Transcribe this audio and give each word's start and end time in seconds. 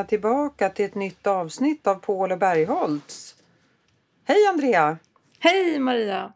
välkomna 0.00 0.04
tillbaka 0.04 0.68
till 0.68 0.84
ett 0.84 0.94
nytt 0.94 1.26
avsnitt 1.26 1.86
av 1.86 1.94
Paul 1.94 2.32
och 2.32 2.38
Bergholtz. 2.38 3.34
Hej 4.24 4.46
Andrea! 4.52 4.98
Hej 5.38 5.78
Maria! 5.78 6.32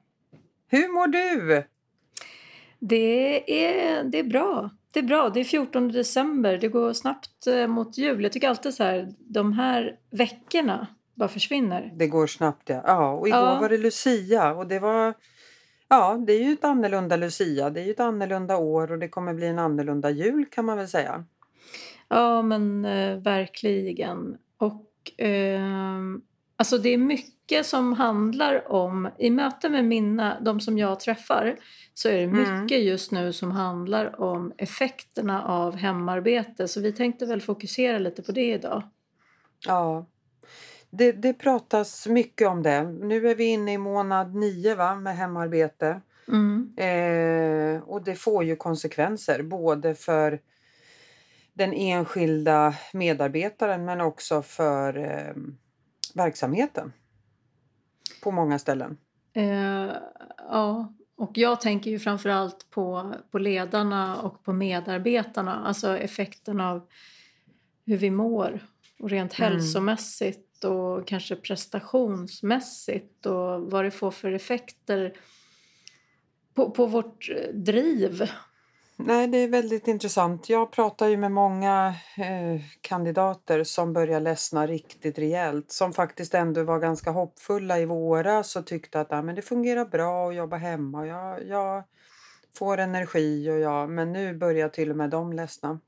Hur 0.71 0.89
mår 0.89 1.07
du? 1.07 1.65
Det 2.79 3.67
är, 3.67 4.05
det 4.05 4.19
är 4.19 4.25
bra. 4.25 4.71
Det 4.93 5.01
är 5.01 5.03
bra. 5.03 5.31
Det 5.31 5.41
är 5.41 5.45
14 5.45 5.93
december. 5.93 6.59
Det 6.59 6.69
går 6.69 6.93
snabbt 6.93 7.47
eh, 7.47 7.67
mot 7.67 7.99
jul. 7.99 8.23
Jag 8.23 8.33
tycker 8.33 8.49
alltid 8.49 8.75
så 8.75 8.85
här, 8.85 9.09
de 9.19 9.53
här 9.53 9.97
veckorna 10.11 10.87
bara 11.15 11.29
försvinner. 11.29 11.93
Det 11.97 12.07
går 12.07 12.27
snabbt 12.27 12.69
ja. 12.69 12.83
ja 12.87 13.13
och 13.13 13.29
igår 13.29 13.41
Ja. 13.41 13.61
var 13.61 13.69
det 13.69 13.79
Lucia 13.79 14.55
och 14.55 14.67
det 14.67 14.79
var... 14.79 15.15
Ja, 15.89 16.25
det 16.27 16.33
är 16.33 16.45
ju 16.45 16.53
ett 16.53 16.65
annorlunda 16.65 17.17
Lucia. 17.17 17.71
Det 17.71 17.81
är 17.81 17.85
ju 17.85 17.91
ett 17.91 18.01
annorlunda 18.01 18.57
år 18.57 18.93
och 18.93 18.99
det 18.99 19.09
kommer 19.09 19.35
bli 19.35 19.47
en 19.47 19.59
annorlunda 19.59 20.11
jul 20.11 20.47
kan 20.51 20.65
man 20.65 20.77
väl 20.77 20.89
säga. 20.89 21.25
Ja, 22.09 22.43
men 22.43 22.85
eh, 22.85 23.17
verkligen. 23.19 24.37
Och 24.59 24.91
ehm, 25.19 26.23
alltså 26.57 26.79
det 26.79 26.89
är 26.89 26.99
mycket 26.99 27.67
som 27.67 27.93
handlar 27.93 28.73
om, 28.73 29.09
i 29.19 29.31
möten 29.31 29.73
med 29.73 29.85
mina, 29.85 30.41
de 30.41 30.61
som 30.61 30.79
jag 30.79 31.01
träffar, 31.01 31.57
så 31.95 32.09
är 32.09 32.13
det 32.17 32.23
Mm. 32.23 32.61
mycket 32.63 32.83
just 32.85 33.13
nu 33.13 33.33
som 33.33 33.51
handlar 33.51 34.21
om 34.21 34.53
effekterna 34.57 35.43
av 35.45 35.77
hemarbete. 35.77 36.69
Så 36.69 36.81
vi 36.81 36.93
tänkte 36.93 37.27
väl 37.27 37.41
fokusera 37.41 37.99
lite 37.99 38.23
på 38.23 38.33
det 38.33 38.53
idag. 38.53 38.83
Ja. 39.67 40.07
Det, 40.91 41.13
det 41.13 41.33
pratas 41.33 42.07
mycket 42.07 42.49
om 42.49 42.63
det. 42.63 42.83
Nu 42.83 43.29
är 43.29 43.35
vi 43.35 43.45
inne 43.45 43.73
i 43.73 43.79
månad 43.79 44.35
nio 44.35 44.75
va, 44.75 44.95
med 44.95 45.17
hemarbete. 45.17 46.01
Mm. 46.29 46.73
Eh, 46.77 47.83
och 47.83 48.05
det 48.05 48.15
får 48.15 48.45
ju 48.45 48.57
konsekvenser 48.57 49.43
både 49.43 49.95
för 49.95 50.41
den 51.55 51.73
enskilda 51.73 52.75
medarbetaren 52.93 53.85
men 53.85 54.01
också 54.01 54.43
för 54.43 54.99
eh, 54.99 55.35
verksamheten. 56.15 56.93
På 58.23 58.31
många 58.31 58.59
ställen. 58.59 58.99
Eh, 59.33 59.91
ja, 60.39 60.95
och 61.17 61.31
jag 61.35 61.61
tänker 61.61 61.91
ju 61.91 61.99
framförallt 61.99 62.71
på, 62.71 63.15
på 63.31 63.39
ledarna 63.39 64.21
och 64.23 64.45
på 64.45 64.53
medarbetarna. 64.53 65.55
Alltså 65.55 65.99
effekten 65.99 66.61
av 66.61 66.89
hur 67.87 67.97
vi 67.97 68.11
mår 68.11 68.61
och 68.99 69.11
rent 69.11 69.39
Mm. 69.39 69.53
hälsomässigt 69.53 70.65
och 70.65 71.07
kanske 71.07 71.37
prestationsmässigt 71.37 73.27
och 73.27 73.71
vad 73.71 73.85
det 73.85 73.91
får 73.91 74.11
för 74.11 74.33
effekter 74.33 75.13
på, 76.55 76.71
på 76.71 76.87
vårt 76.87 77.29
driv. 77.53 78.31
Nej, 78.97 79.27
det 79.27 79.39
är 79.39 79.49
väldigt 79.49 79.89
intressant. 79.89 80.49
Jag 80.49 80.71
pratar 80.71 81.09
ju 81.09 81.17
med 81.17 81.33
många 81.33 81.95
eh, 82.17 82.61
kandidater 82.81 83.65
som 83.65 83.93
börjar 83.93 84.21
ledsna 84.21 84.67
riktigt 84.67 85.19
rejält. 85.19 85.73
Som 85.73 85.93
faktiskt 85.93 86.35
ändå 86.35 86.63
var 86.63 86.79
ganska 86.79 87.11
hoppfulla 87.11 87.79
i 87.79 87.85
våras 87.85 88.57
och 88.57 88.67
tyckte 88.67 89.01
att 89.01 89.13
ah, 89.13 89.23
men 89.23 89.35
det 89.35 89.43
fungerar 89.43 89.85
bra 89.85 90.29
att 90.29 90.35
jobba 90.35 90.57
hemma. 90.57 91.07
Jag, 91.07 91.47
jag 91.47 91.85
får 92.59 92.79
energi 92.79 93.51
och 93.51 93.59
jag... 93.59 93.91
Men 93.91 94.13
nu 94.13 94.35
börjar 94.35 94.69
till 94.69 94.91
och 94.91 94.97
med 94.97 95.11
de 95.11 95.33
ledsna. 95.33 95.81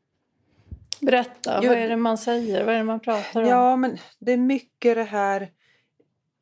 Berätta, 1.01 1.61
Jo, 1.62 1.69
vad 1.69 1.79
är 1.79 1.89
det 1.89 1.97
man 1.97 2.19
säger? 2.19 2.65
Vad 2.65 2.75
är 2.75 2.79
det 2.79 2.84
man 2.84 3.01
pratar 3.01 3.43
om? 3.43 3.49
Ja, 3.49 3.77
men 3.77 3.99
det 4.19 4.33
är 4.33 4.37
mycket 4.37 4.97
det 4.97 5.05
här... 5.05 5.51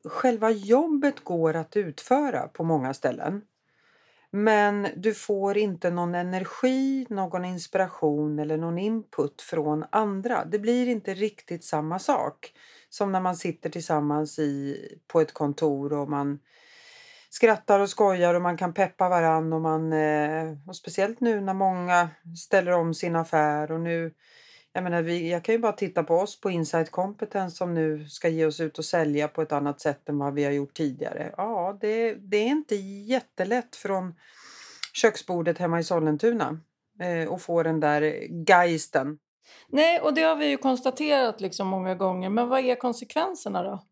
Själva 0.09 0.51
jobbet 0.51 1.25
går 1.25 1.57
att 1.57 1.77
utföra 1.77 2.49
på 2.49 2.65
många 2.65 2.95
ställen. 2.95 3.43
Men 4.37 4.89
du 4.97 5.15
får 5.15 5.57
inte 5.59 5.91
någon 5.91 6.15
energi, 6.15 7.07
någon 7.11 7.45
inspiration 7.45 8.39
eller 8.39 8.57
någon 8.57 8.79
input 8.79 9.43
från 9.43 9.85
andra. 9.91 10.45
Det 10.45 10.59
blir 10.59 10.89
inte 10.89 11.15
riktigt 11.15 11.65
samma 11.65 11.99
sak 11.99 12.53
som 12.89 13.13
när 13.13 13.21
man 13.21 13.37
sitter 13.37 13.71
tillsammans 13.71 14.39
i, 14.39 14.79
på 15.07 15.21
ett 15.21 15.35
kontor 15.35 15.93
och 15.93 16.11
man 16.11 16.39
skrattar 17.31 17.81
och 17.81 17.91
skojar 17.91 18.35
och 18.35 18.43
man 18.43 18.57
kan 18.57 18.75
peppa 18.75 19.09
varann 19.09 19.53
och 19.53 19.61
man 19.61 19.93
eh, 19.93 20.53
och 20.67 20.77
speciellt 20.77 21.21
nu 21.21 21.41
när 21.41 21.55
många 21.55 22.09
ställer 22.37 22.73
om 22.73 22.95
sin 22.95 23.17
affär 23.17 23.73
och 23.73 23.81
nu 23.81 24.15
jag 24.77 24.85
menar, 24.85 25.03
vi, 25.03 25.31
jag 25.31 25.45
kan 25.45 25.55
ju 25.55 25.59
bara 25.59 25.73
titta 25.73 26.03
på 26.03 26.15
oss 26.15 26.41
på 26.41 26.51
Insight 26.51 26.91
Competence 26.91 27.57
som 27.57 27.75
nu 27.75 28.09
ska 28.09 28.29
ge 28.29 28.47
oss 28.47 28.61
ut 28.61 28.79
och 28.79 28.85
sälja 28.85 29.29
på 29.29 29.43
ett 29.43 29.53
annat 29.53 29.81
sätt 29.81 30.09
än 30.09 30.19
vad 30.19 30.35
vi 30.35 30.45
har 30.45 30.53
gjort 30.53 30.75
tidigare. 30.75 31.35
Ja, 31.37 31.79
det, 31.81 32.15
det 32.15 32.37
är 32.37 32.47
inte 32.47 32.75
jättelätt 32.75 33.77
från 33.77 34.15
köksbordet 34.93 35.59
hemma 35.59 35.81
i 35.81 35.85
Sollentuna 35.85 36.61
eh, 37.01 37.33
att 37.33 37.43
få 37.43 37.63
den 37.63 37.81
där 37.81 38.03
geisten. 38.49 39.19
Nej, 39.69 40.01
och 40.01 40.15
det 40.15 40.23
har 40.23 40.37
vi 40.37 40.47
ju 40.47 40.57
konstaterat 40.57 41.41
liksom 41.41 41.69
många 41.69 41.95
gånger. 41.95 42.31
Men 42.31 42.49
vad 42.49 42.65
är 42.65 42.75
konsekvenserna 42.75 43.63
då? 43.63 43.83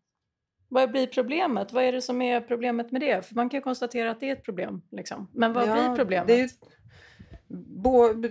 Vad 0.69 0.91
blir 0.91 1.07
problemet? 1.07 1.73
Vad 1.73 1.83
är 1.83 1.91
det 1.91 2.01
som 2.01 2.21
är 2.21 2.41
problemet 2.41 2.91
med 2.91 3.01
det? 3.01 3.25
För 3.25 3.35
man 3.35 3.49
kan 3.49 3.61
konstatera 3.61 4.11
att 4.11 4.19
det 4.19 4.29
är 4.29 4.33
ett 4.33 4.45
problem. 4.45 4.81
Liksom. 4.91 5.29
Men 5.33 5.53
vad 5.53 5.67
Ja, 5.67 5.73
blir 5.73 5.95
problemet? 5.95 6.27
Det, 6.27 6.41
är 6.41 6.49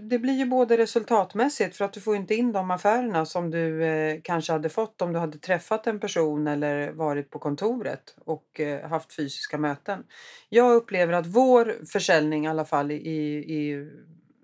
det 0.02 0.18
blir 0.18 0.32
ju 0.32 0.46
både 0.46 0.76
resultatmässigt 0.76 1.76
för 1.76 1.84
att 1.84 1.92
du 1.92 2.00
får 2.00 2.16
inte 2.16 2.34
in 2.34 2.52
de 2.52 2.70
affärerna 2.70 3.26
som 3.26 3.50
du 3.50 3.84
eh, 3.84 4.20
kanske 4.24 4.52
hade 4.52 4.68
fått 4.68 5.02
om 5.02 5.12
du 5.12 5.18
hade 5.18 5.38
träffat 5.38 5.86
en 5.86 6.00
person 6.00 6.46
eller 6.46 6.92
varit 6.92 7.30
på 7.30 7.38
kontoret 7.38 8.16
och 8.24 8.60
eh, 8.60 8.88
haft 8.88 9.16
fysiska 9.16 9.58
möten. 9.58 10.04
Jag 10.48 10.74
upplever 10.74 11.12
att 11.12 11.26
vår 11.26 11.86
försäljning 11.92 12.44
i 12.44 12.48
alla 12.48 12.64
fall 12.64 12.90
i, 12.90 12.96
i 12.98 13.90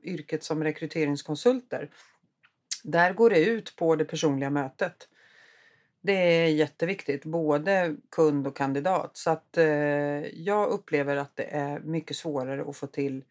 yrket 0.03 0.45
som 0.45 0.65
rekryteringskonsulter 0.65 1.91
där 2.85 3.13
går 3.13 3.31
det 3.31 3.45
ut 3.45 3.77
på 3.77 3.97
det 3.97 4.05
personliga 4.05 4.51
mötet. 4.51 5.09
Det 6.01 6.13
är 6.13 6.49
jätteviktigt, 6.49 7.25
både 7.25 7.97
kund 8.11 8.47
och 8.47 8.57
kandidat. 8.57 9.17
Så 9.17 9.31
att 9.31 9.57
eh, 9.57 9.67
jag 10.27 10.69
upplever 10.69 11.17
att 11.17 11.37
det 11.37 11.45
är 11.45 11.81
mycket 11.81 12.17
svårare 12.17 12.65
att 12.69 12.77
få 12.77 12.87
till 12.87 13.25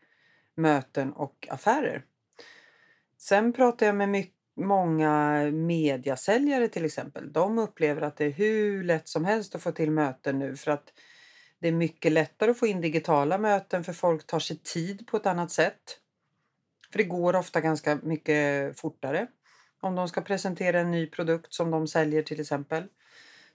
möten 0.58 1.14
och 1.14 1.48
affärer. 1.52 2.06
Sen 3.18 3.54
pratar 3.54 3.86
jag 3.86 3.96
med 3.96 4.10
mycket, 4.10 4.34
många 4.60 5.44
mediasäljare 5.52 6.68
till 6.68 6.86
exempel. 6.86 7.34
De 7.34 7.60
upplever 7.60 8.02
att 8.02 8.18
det 8.18 8.26
är 8.26 8.32
hur 8.32 8.84
lätt 8.84 9.08
som 9.08 9.26
helst 9.26 9.56
att 9.56 9.62
få 9.62 9.72
till 9.72 9.92
möten 9.92 10.40
nu 10.40 10.56
för 10.56 10.72
att 10.72 10.94
det 11.60 11.68
är 11.68 11.72
mycket 11.72 12.12
lättare 12.12 12.52
att 12.52 12.60
få 12.60 12.68
in 12.68 12.82
digitala 12.82 13.38
möten 13.38 13.84
för 13.84 13.94
folk 13.94 14.28
tar 14.28 14.40
sig 14.40 14.58
tid 14.58 15.08
på 15.08 15.18
ett 15.18 15.26
annat 15.26 15.52
sätt. 15.52 16.00
För 16.92 16.98
det 16.98 17.04
går 17.04 17.36
ofta 17.36 17.62
ganska 17.62 18.00
mycket 18.04 18.80
fortare. 18.80 19.28
Om 19.82 19.96
de 19.96 20.08
ska 20.08 20.22
presentera 20.22 20.80
en 20.80 20.92
ny 20.92 21.08
produkt 21.08 21.54
som 21.54 21.72
de 21.72 21.88
säljer 21.88 22.22
till 22.24 22.40
exempel. 22.40 22.84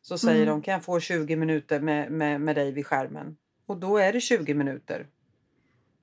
Så 0.02 0.18
säger 0.18 0.42
Mm. 0.42 0.48
de 0.48 0.62
kan 0.62 0.74
jag 0.74 0.84
få 0.84 1.00
20 1.00 1.36
minuter 1.36 1.80
med, 1.80 2.12
med, 2.12 2.40
med 2.40 2.56
dig 2.56 2.72
vid 2.72 2.86
skärmen. 2.86 3.36
Och 3.66 3.76
då 3.76 3.96
är 3.98 4.12
det 4.12 4.20
20 4.20 4.54
minuter. 4.54 5.06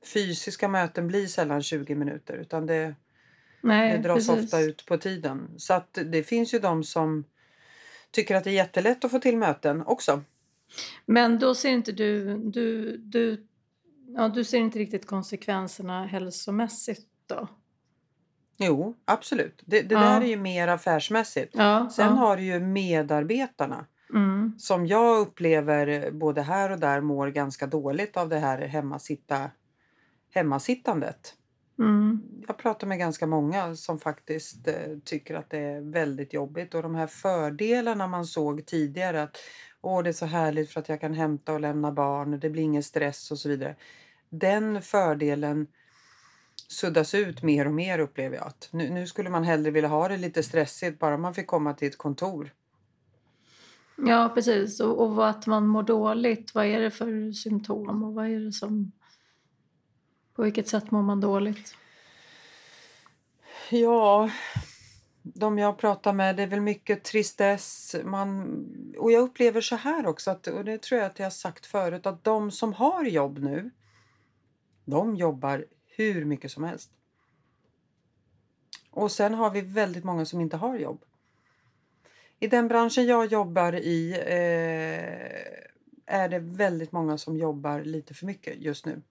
Fysiska 0.06 0.68
möten 0.68 1.08
blir 1.08 1.28
sällan 1.28 1.64
20 1.64 1.96
minuter 1.96 2.34
utan 2.34 2.66
det, 2.66 2.96
Nej, 3.62 3.92
det 3.98 4.04
dras 4.04 4.28
precis. 4.28 4.44
ofta 4.46 4.60
ut 4.62 4.86
på 4.86 4.98
tiden. 4.98 5.50
Så 5.58 5.74
att 5.74 5.98
det 6.06 6.24
finns 6.24 6.54
ju 6.54 6.60
de 6.60 6.84
som 6.84 7.24
tycker 8.12 8.36
att 8.36 8.44
det 8.44 8.50
är 8.50 8.54
jättelätt 8.54 9.06
att 9.06 9.12
få 9.12 9.20
till 9.20 9.38
möten 9.38 9.82
också. 9.86 10.24
Men 11.06 11.40
då 11.40 11.56
ser 11.56 11.70
inte 11.70 11.92
du, 11.92 12.38
du, 12.38 12.98
du, 12.98 13.48
ja, 14.16 14.28
du 14.30 14.44
ser 14.44 14.58
inte 14.58 14.80
riktigt 14.80 15.06
konsekvenserna 15.08 16.06
hälsomässigt 16.06 17.08
då? 17.28 17.48
Jo, 18.58 18.96
absolut. 19.06 19.64
Det, 19.66 19.82
det 19.82 19.96
Ja. 19.96 20.02
där 20.02 20.22
är 20.22 20.26
ju 20.26 20.38
mer 20.38 20.68
affärsmässigt. 20.68 21.54
Ja, 21.56 21.90
Sen 21.96 22.06
ja. 22.08 22.12
har 22.14 22.38
du 22.38 22.44
ju 22.44 22.60
medarbetarna 22.60 23.86
Mm. 24.14 24.54
som 24.60 24.88
jag 24.88 25.18
upplever 25.20 26.12
både 26.12 26.42
här 26.42 26.70
och 26.72 26.80
där 26.80 27.02
mår 27.02 27.28
ganska 27.28 27.68
dåligt 27.68 28.18
av 28.18 28.30
det 28.30 28.40
här 28.40 28.58
hemmasitta, 28.62 29.52
hemmasittandet. 30.32 31.36
Mm. 31.80 32.22
Jag 32.48 32.58
pratar 32.58 32.88
med 32.88 33.00
ganska 33.00 33.28
många 33.28 33.76
som 33.76 34.00
faktiskt 34.00 34.68
eh, 34.68 34.98
tycker 35.04 35.36
att 35.36 35.50
det 35.50 35.60
är 35.60 35.82
väldigt 35.82 36.34
jobbigt 36.34 36.74
och 36.74 36.84
de 36.84 36.96
här 36.96 37.08
fördelarna 37.08 38.08
man 38.08 38.26
såg 38.26 38.66
tidigare 38.66 39.24
att 39.24 39.38
åh 39.82 40.04
det 40.04 40.10
är 40.10 40.14
så 40.14 40.26
härligt 40.26 40.72
för 40.72 40.80
att 40.80 40.90
jag 40.90 41.02
kan 41.02 41.14
hämta 41.14 41.54
och 41.54 41.60
lämna 41.60 41.92
barn 41.92 42.40
det 42.40 42.50
blir 42.50 42.64
ingen 42.64 42.84
stress 42.84 43.32
och 43.32 43.40
så 43.40 43.50
vidare. 43.50 43.76
Den 44.30 44.82
fördelen 44.82 45.68
suddas 46.68 47.16
ut 47.16 47.44
mer 47.44 47.66
och 47.66 47.74
mer 47.74 48.00
upplever 48.00 48.36
jag 48.36 48.48
att 48.48 48.70
nu, 48.72 48.90
nu 48.90 49.08
skulle 49.08 49.30
man 49.30 49.44
hellre 49.44 49.72
vilja 49.72 49.90
ha 49.90 50.08
det 50.08 50.18
lite 50.18 50.44
stressigt 50.44 51.00
bara 51.00 51.18
man 51.18 51.34
fick 51.34 51.48
komma 51.48 51.74
till 51.74 51.88
ett 51.88 51.98
kontor. 51.98 52.54
Ja, 53.96 54.32
precis. 54.36 54.80
Och, 54.80 55.02
och 55.02 55.30
att 55.30 55.48
man 55.48 55.68
mår 55.68 55.84
dåligt, 55.84 56.56
vad 56.56 56.66
är 56.66 56.80
det 56.80 56.92
för 56.92 57.32
symptom 57.32 58.04
och 58.04 58.14
vad 58.14 58.26
är 58.26 58.40
det 58.40 58.52
som... 58.52 58.92
På 60.40 60.44
vilket 60.44 60.68
sätt 60.68 60.92
mår 60.92 61.02
man 61.02 61.20
dåligt? 61.20 61.76
Ja, 63.70 64.32
de 65.22 65.58
jag 65.58 65.78
pratar 65.78 66.14
med, 66.14 66.36
det 66.36 66.44
är 66.44 66.48
väl 66.48 66.62
mycket 66.62 67.04
tristess. 67.04 67.96
Man, 68.04 68.66
och 68.98 69.12
jag 69.12 69.22
upplever 69.22 69.62
så 69.62 69.76
här 69.76 70.08
också, 70.08 70.32
att, 70.32 70.48
och 70.48 70.66
det 70.66 70.82
tror 70.82 71.02
jag 71.02 71.12
att 71.12 71.20
jag 71.20 71.26
har 71.26 71.32
sagt 71.32 71.66
förut, 71.66 72.06
att 72.06 72.24
de 72.24 72.52
som 72.52 72.74
har 72.74 73.04
jobb 73.04 73.40
nu, 73.40 73.72
de 74.86 75.16
jobbar 75.16 75.66
hur 75.86 76.26
mycket 76.26 76.52
som 76.52 76.64
helst. 76.64 76.92
Och 78.90 79.12
sen 79.12 79.34
har 79.34 79.52
vi 79.52 79.62
väldigt 79.62 80.04
många 80.04 80.26
som 80.26 80.42
inte 80.42 80.58
har 80.58 80.78
jobb. 80.78 81.06
I 82.40 82.48
den 82.48 82.68
branschen 82.68 83.06
jag 83.06 83.26
jobbar 83.26 83.74
i 83.74 84.12
eh, 84.12 86.16
är 86.16 86.30
det 86.30 86.40
väldigt 86.40 86.92
många 86.92 87.18
som 87.18 87.38
jobbar 87.38 87.82
lite 87.82 88.14
för 88.14 88.26
mycket 88.26 88.62
just 88.62 88.86
nu. 88.86 89.02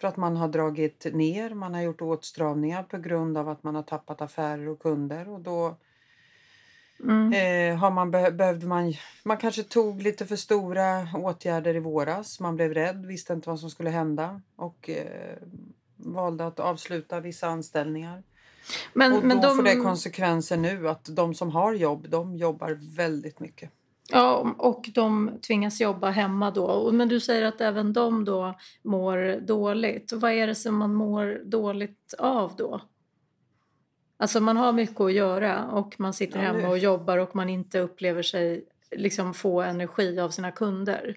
För 0.00 0.08
att 0.08 0.16
man 0.16 0.36
har 0.36 0.48
dragit 0.48 1.06
ner, 1.12 1.54
man 1.54 1.74
har 1.74 1.82
gjort 1.82 2.02
åtstramningar 2.02 2.82
på 2.82 2.98
grund 2.98 3.38
av 3.38 3.48
att 3.48 3.62
man 3.62 3.74
har 3.74 3.82
tappat 3.82 4.22
affärer 4.22 4.68
och 4.68 4.80
kunder 4.82 5.28
och 5.28 5.40
då 5.40 5.76
Mm. 7.04 7.32
eh, 7.32 7.78
har 7.78 7.90
man 7.90 8.14
beh- 8.14 8.30
behövde 8.30 8.66
man, 8.66 8.94
man 9.24 9.36
kanske 9.36 9.62
tog 9.62 10.02
lite 10.02 10.26
för 10.26 10.36
stora 10.36 11.08
åtgärder 11.14 11.76
i 11.76 11.78
våras. 11.78 12.40
Man 12.40 12.56
blev 12.56 12.74
rädd, 12.74 13.06
visste 13.06 13.32
inte 13.32 13.48
vad 13.48 13.60
som 13.60 13.70
skulle 13.70 13.90
hända 13.90 14.40
och 14.56 14.90
eh, 14.90 15.36
valde 15.96 16.46
att 16.46 16.60
avsluta 16.60 17.20
vissa 17.20 17.46
anställningar. 17.48 18.22
Men, 18.94 19.12
Och 19.12 19.24
men 19.24 19.36
då 19.40 19.48
de, 19.48 19.56
får 19.56 19.62
det 19.62 19.76
konsekvenser 19.76 20.56
nu 20.56 20.88
att 20.88 21.04
de 21.16 21.34
som 21.34 21.50
har 21.50 21.72
jobb, 21.74 22.06
de 22.08 22.36
jobbar 22.36 22.78
väldigt 22.96 23.40
mycket. 23.40 23.70
Ja, 24.10 24.54
och 24.58 24.90
de 24.94 25.30
tvingas 25.46 25.80
jobba 25.80 26.10
hemma 26.10 26.50
då. 26.50 26.92
Men 26.92 27.08
du 27.08 27.20
säger 27.20 27.42
att 27.42 27.60
även 27.60 27.92
de 27.92 28.24
då 28.24 28.54
mår 28.82 29.40
dåligt. 29.40 30.12
Vad 30.12 30.32
är 30.32 30.46
det 30.46 30.54
som 30.54 30.76
man 30.76 30.94
mår 30.94 31.40
dåligt 31.44 32.14
av 32.18 32.52
då? 32.56 32.80
Alltså 34.16 34.40
man 34.40 34.56
har 34.56 34.72
mycket 34.72 35.00
att 35.00 35.12
göra 35.12 35.64
och 35.64 35.94
man 35.98 36.12
sitter 36.12 36.42
Ja, 36.42 36.52
hemma 36.52 36.68
och 36.68 36.78
jobbar 36.78 37.18
och 37.18 37.36
man 37.36 37.48
inte 37.48 37.78
upplever 37.78 38.22
sig 38.22 38.64
liksom 38.90 39.34
få 39.34 39.62
energi 39.62 40.20
av 40.20 40.28
sina 40.30 40.50
kunder. 40.50 41.16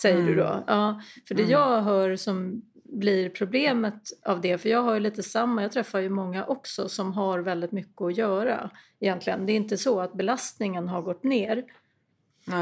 Säger 0.00 0.16
du 0.16 0.32
Mm. 0.32 0.36
då? 0.36 0.64
Ja, 0.66 1.00
för 1.28 1.34
det 1.34 1.42
Mm. 1.42 1.52
jag 1.52 1.82
hör 1.82 2.16
som 2.16 2.62
blir 2.84 3.28
problemet 3.30 4.02
av 4.26 4.40
det, 4.40 4.58
för 4.58 4.68
jag 4.68 4.82
har 4.82 4.94
ju 4.94 5.00
lite 5.00 5.22
samma, 5.22 5.62
jag 5.62 5.72
träffar 5.72 5.98
ju 5.98 6.08
många 6.08 6.44
också 6.44 6.88
som 6.88 7.12
har 7.12 7.38
väldigt 7.38 7.72
mycket 7.72 8.00
att 8.02 8.16
göra 8.16 8.70
egentligen. 9.00 9.46
Det 9.46 9.52
är 9.52 9.56
inte 9.56 9.76
så 9.76 10.00
att 10.00 10.12
belastningen 10.12 10.88
har 10.88 11.02
gått 11.02 11.22
ner, 11.24 11.64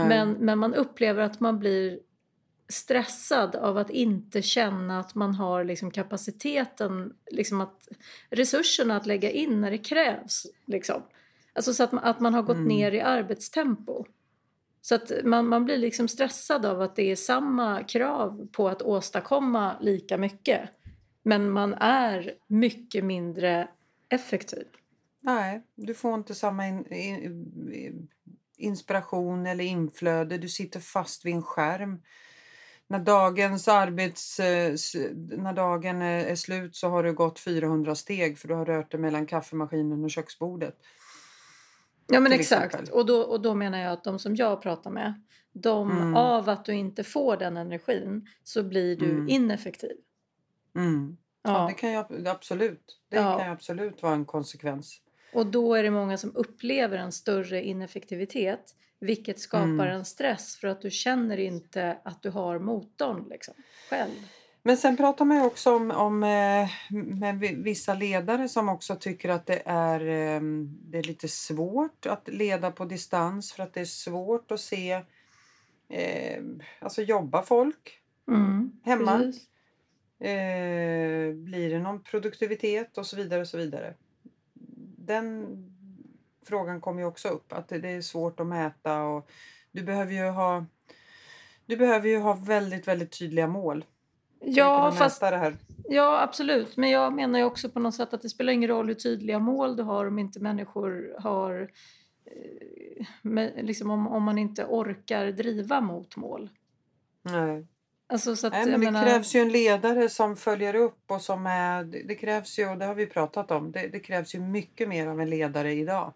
Men, 0.08 0.32
men 0.32 0.58
man 0.58 0.74
upplever 0.74 1.22
att 1.22 1.40
man 1.40 1.58
blir 1.58 2.00
stressad 2.68 3.56
av 3.56 3.78
att 3.78 3.90
inte 3.90 4.42
känna 4.42 5.00
att 5.00 5.14
man 5.14 5.34
har 5.34 5.64
liksom 5.64 5.90
kapaciteten, 5.90 7.14
liksom 7.30 7.60
att, 7.60 7.88
resurserna 8.30 8.96
att 8.96 9.06
lägga 9.06 9.30
in 9.30 9.60
när 9.60 9.70
det 9.70 9.78
krävs. 9.78 10.46
Liksom. 10.66 11.02
Alltså 11.52 11.74
så 11.74 11.84
att 11.84 11.92
man, 11.92 12.04
att 12.04 12.20
man 12.20 12.34
har 12.34 12.42
gått 12.42 12.56
Mm. 12.56 12.68
ner 12.68 12.92
i 12.92 13.00
arbetstempo. 13.00 14.04
Så 14.80 14.94
att 14.94 15.12
man, 15.24 15.48
man 15.48 15.64
blir 15.64 15.76
liksom 15.76 16.08
stressad 16.08 16.66
av 16.66 16.82
att 16.82 16.96
det 16.96 17.10
är 17.10 17.16
samma 17.16 17.82
krav 17.82 18.48
på 18.52 18.68
att 18.68 18.82
åstadkomma 18.82 19.76
lika 19.80 20.18
mycket. 20.18 20.70
Men 21.22 21.50
man 21.50 21.74
är 21.74 22.34
mycket 22.46 23.04
mindre 23.04 23.68
effektiv. 24.08 24.66
Nej, 25.20 25.62
du 25.74 25.94
får 25.94 26.14
inte 26.14 26.34
samma 26.34 26.66
in, 26.66 26.92
in, 26.92 28.08
inspiration 28.58 29.46
eller 29.46 29.64
inflöde. 29.64 30.38
Du 30.38 30.48
sitter 30.48 30.80
fast 30.80 31.24
vid 31.24 31.34
en 31.34 31.42
skärm. 31.42 32.02
När 32.86 32.98
dagens 32.98 33.68
arbets... 33.68 34.40
eh, 34.40 34.72
När 35.38 35.52
dagen 35.52 36.02
är 36.02 36.34
slut 36.34 36.76
så 36.76 36.88
har 36.88 37.02
du 37.02 37.12
gått 37.12 37.38
400 37.40 37.94
steg 37.94 38.38
för 38.38 38.48
du 38.48 38.54
har 38.54 38.64
rört 38.64 38.90
dig 38.90 39.00
mellan 39.00 39.26
kaffemaskinen 39.26 40.04
och 40.04 40.10
köksbordet. 40.10 40.76
Ja 42.06 42.20
men 42.20 42.32
exakt. 42.32 42.64
exempel. 42.74 42.94
Och 42.94 43.06
då, 43.06 43.20
och 43.22 43.40
då 43.42 43.54
menar 43.54 43.78
jag 43.78 43.92
att 43.92 44.04
de 44.04 44.18
som 44.18 44.36
jag 44.36 44.62
pratar 44.62 44.90
med, 44.90 45.22
de, 45.52 45.90
Mm. 45.90 46.14
av 46.16 46.48
att 46.48 46.64
du 46.64 46.72
inte 46.74 47.04
får 47.04 47.36
den 47.36 47.56
energin 47.56 48.26
så 48.44 48.62
blir 48.62 48.96
du 48.96 49.10
Mm. 49.10 49.28
ineffektiv. 49.28 49.96
Mm. 50.76 51.16
Ja. 51.42 51.50
Ja. 51.60 51.66
det 51.66 51.74
kan 51.74 51.92
ju 51.92 52.28
absolut. 52.28 52.98
Det 53.08 53.16
Ja. 53.16 53.38
kan 53.38 53.46
ju 53.46 53.52
absolut 53.52 54.02
vara 54.02 54.14
en 54.14 54.24
konsekvens. 54.24 55.00
Och 55.32 55.46
då 55.46 55.74
är 55.74 55.82
det 55.82 55.90
många 55.90 56.16
som 56.18 56.36
upplever 56.36 56.98
en 56.98 57.12
större 57.12 57.62
ineffektivitet 57.64 58.74
vilket 59.00 59.38
skapar 59.40 59.64
Mm. 59.64 59.80
en 59.88 60.04
stress 60.04 60.56
för 60.56 60.68
att 60.68 60.80
du 60.82 60.90
känner 60.90 61.36
inte 61.36 61.98
att 62.04 62.22
du 62.22 62.30
har 62.30 62.58
motorn 62.58 63.26
liksom, 63.30 63.54
själv. 63.90 64.12
Men 64.62 64.76
sen 64.76 64.96
pratar 64.96 65.24
man 65.24 65.36
ju 65.36 65.42
också 65.42 65.74
om, 65.74 65.90
om 65.90 66.22
eh, 66.22 66.68
med 66.90 67.38
vi- 67.38 67.54
vissa 67.62 67.94
ledare 67.94 68.48
som 68.48 68.68
också 68.68 68.96
tycker 68.96 69.28
att 69.28 69.46
det 69.46 69.62
är, 69.64 70.00
eh, 70.00 70.40
det 70.70 70.98
är 70.98 71.02
lite 71.02 71.28
svårt 71.28 72.06
att 72.06 72.28
leda 72.28 72.70
på 72.70 72.84
distans 72.84 73.52
för 73.52 73.62
att 73.62 73.74
det 73.74 73.80
är 73.80 73.84
svårt 73.84 74.50
att 74.50 74.60
se, 74.60 74.92
eh, 75.88 76.42
alltså 76.80 77.02
jobba 77.02 77.42
folk 77.42 78.00
Mm, 78.28 78.72
hemma. 78.84 79.12
Eh, 80.20 81.34
blir 81.34 81.70
det 81.70 81.78
någon 81.78 82.02
produktivitet 82.02 82.98
och 82.98 83.06
så 83.06 83.16
vidare 83.16 83.40
och 83.40 83.48
så 83.48 83.58
vidare. 83.58 83.94
Den 85.08 85.46
frågan 86.42 86.80
kommer 86.80 87.00
ju 87.00 87.06
också 87.06 87.28
upp 87.28 87.52
att 87.52 87.68
det, 87.68 87.88
är 87.88 88.00
svårt 88.00 88.40
att 88.40 88.46
mäta 88.46 89.02
och 89.02 89.30
du 89.72 89.82
behöver 89.82 90.12
ju 90.12 90.30
ha 90.30 90.64
du 91.66 91.76
behöver 91.76 92.08
ju 92.08 92.18
ha 92.18 92.34
väldigt, 92.34 92.88
väldigt 92.88 93.18
tydliga 93.18 93.46
mål. 93.46 93.84
Ja, 94.40 94.92
fast 94.92 95.22
mäta 95.22 95.30
det 95.30 95.42
här. 95.42 95.56
Ja, 95.88 96.22
absolut. 96.22 96.76
Men 96.76 96.90
jag 96.90 97.12
menar 97.12 97.38
ju 97.38 97.44
också 97.44 97.68
på 97.68 97.80
något 97.80 97.94
sätt 97.94 98.14
att 98.14 98.22
det 98.22 98.28
spelar 98.28 98.52
ingen 98.52 98.70
roll 98.70 98.86
hur 98.86 98.94
tydliga 98.94 99.38
mål 99.38 99.76
du 99.76 99.82
har 99.82 100.06
om 100.06 100.18
inte 100.18 100.40
människor 100.40 101.16
har... 101.18 101.70
Eh, 102.24 103.64
liksom 103.64 103.90
om, 103.90 104.08
om 104.08 104.22
man 104.22 104.38
inte 104.38 104.64
orkar 104.64 105.26
driva 105.26 105.80
mot 105.80 106.16
mål. 106.16 106.50
Nej. 107.22 107.66
Alltså 108.10 108.36
så 108.36 108.46
att, 108.46 108.52
Nej, 108.52 108.66
men 108.66 108.80
det 108.80 108.86
menar, 108.86 109.04
krävs 109.04 109.34
ju 109.34 109.40
en 109.40 109.52
ledare 109.52 110.08
som 110.08 110.36
följer 110.36 110.74
upp 110.74 111.10
och 111.10 111.22
som 111.22 111.46
är... 111.46 111.84
Det, 111.84 112.14
krävs 112.14 112.58
ju, 112.58 112.68
och 112.68 112.78
det 112.78 112.84
har 112.84 112.94
vi 112.94 113.06
pratat 113.06 113.50
om, 113.50 113.72
det, 113.72 113.88
det 113.88 114.00
krävs 114.00 114.34
ju 114.34 114.40
mycket 114.40 114.88
mer 114.88 115.06
av 115.06 115.20
en 115.20 115.30
ledare 115.30 115.72
idag. 115.72 116.12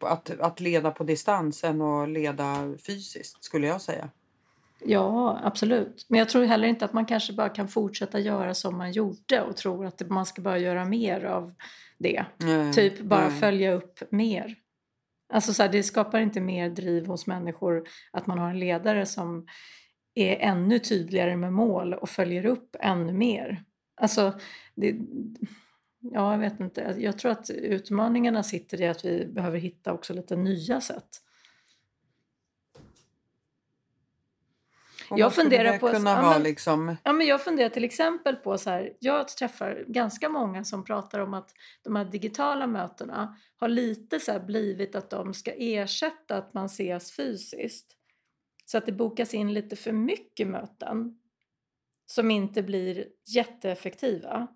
Att, 0.00 0.40
att 0.40 0.60
leda 0.60 0.90
på 0.90 1.04
distans 1.04 1.64
än 1.64 1.80
att 1.82 2.08
leda 2.08 2.74
fysiskt 2.86 3.44
skulle 3.44 3.66
jag 3.66 3.80
säga. 3.80 4.10
Ja, 4.84 5.40
absolut. 5.42 6.06
Men 6.08 6.18
jag 6.18 6.28
tror 6.28 6.44
heller 6.44 6.68
inte 6.68 6.84
att 6.84 6.92
man 6.92 7.06
kanske 7.06 7.32
bara 7.32 7.48
kan 7.48 7.68
fortsätta 7.68 8.18
göra 8.18 8.54
som 8.54 8.78
man 8.78 8.92
gjorde 8.92 9.42
och 9.42 9.56
tror 9.56 9.86
att 9.86 10.08
man 10.08 10.26
ska 10.26 10.42
bara 10.42 10.58
göra 10.58 10.84
mer 10.84 11.24
av 11.24 11.54
det. 11.98 12.24
Nej, 12.36 12.72
Typ 12.72 13.00
bara 13.00 13.28
nej. 13.28 13.40
följa 13.40 13.72
upp 13.72 14.02
mer. 14.10 14.54
Alltså 15.32 15.52
så 15.54 15.62
här, 15.62 15.72
det 15.72 15.82
skapar 15.82 16.20
inte 16.20 16.40
mer 16.40 16.70
driv 16.70 17.06
hos 17.06 17.26
människor 17.26 17.88
att 18.10 18.26
man 18.26 18.38
har 18.38 18.50
en 18.50 18.58
ledare 18.58 19.06
som 19.06 19.46
är 20.14 20.36
ännu 20.36 20.78
tydligare 20.78 21.36
med 21.36 21.52
mål 21.52 21.94
och 21.94 22.08
följer 22.08 22.46
upp 22.46 22.76
ännu 22.80 23.12
mer. 23.12 23.64
Alltså, 23.94 24.38
det, 24.74 24.96
ja, 26.00 26.32
jag 26.32 26.38
vet 26.38 26.60
inte. 26.60 26.94
Jag 26.98 27.18
tror 27.18 27.32
att 27.32 27.50
utmaningarna 27.50 28.42
sitter 28.42 28.80
i 28.80 28.88
att 28.88 29.04
vi 29.04 29.26
behöver 29.26 29.58
hitta 29.58 29.92
också 29.92 30.14
lite 30.14 30.36
nya 30.36 30.80
sätt. 30.80 31.08
Och 35.10 35.18
jag 35.18 35.34
funderar 35.34 35.78
på- 35.78 35.88
kunna 35.88 36.10
ja, 36.10 36.30
men- 36.30 36.42
liksom... 36.42 36.96
Ja, 37.04 37.12
men 37.12 37.26
jag 37.26 37.44
funderar 37.44 37.68
till 37.68 37.84
exempel 37.84 38.36
på 38.36 38.58
så 38.58 38.70
här, 38.70 38.92
jag 38.98 39.28
träffar 39.28 39.84
ganska 39.88 40.28
många 40.28 40.64
som 40.64 40.84
pratar 40.84 41.18
om 41.18 41.34
att 41.34 41.50
de 41.82 41.96
här 41.96 42.04
digitala 42.04 42.66
mötena 42.66 43.36
har 43.56 43.68
lite 43.68 44.20
så 44.20 44.32
här 44.32 44.40
blivit 44.40 44.94
att 44.94 45.10
de 45.10 45.34
ska 45.34 45.52
ersätta 45.56 46.36
att 46.36 46.54
man 46.54 46.66
ses 46.66 47.16
fysiskt. 47.16 47.96
Så 48.72 48.78
att 48.78 48.86
det 48.86 48.92
bokas 48.92 49.34
in 49.34 49.52
lite 49.52 49.76
för 49.76 49.92
mycket 49.92 50.48
möten 50.48 51.18
som 52.06 52.30
inte 52.30 52.62
blir 52.62 53.08
jätteeffektiva. 53.26 54.46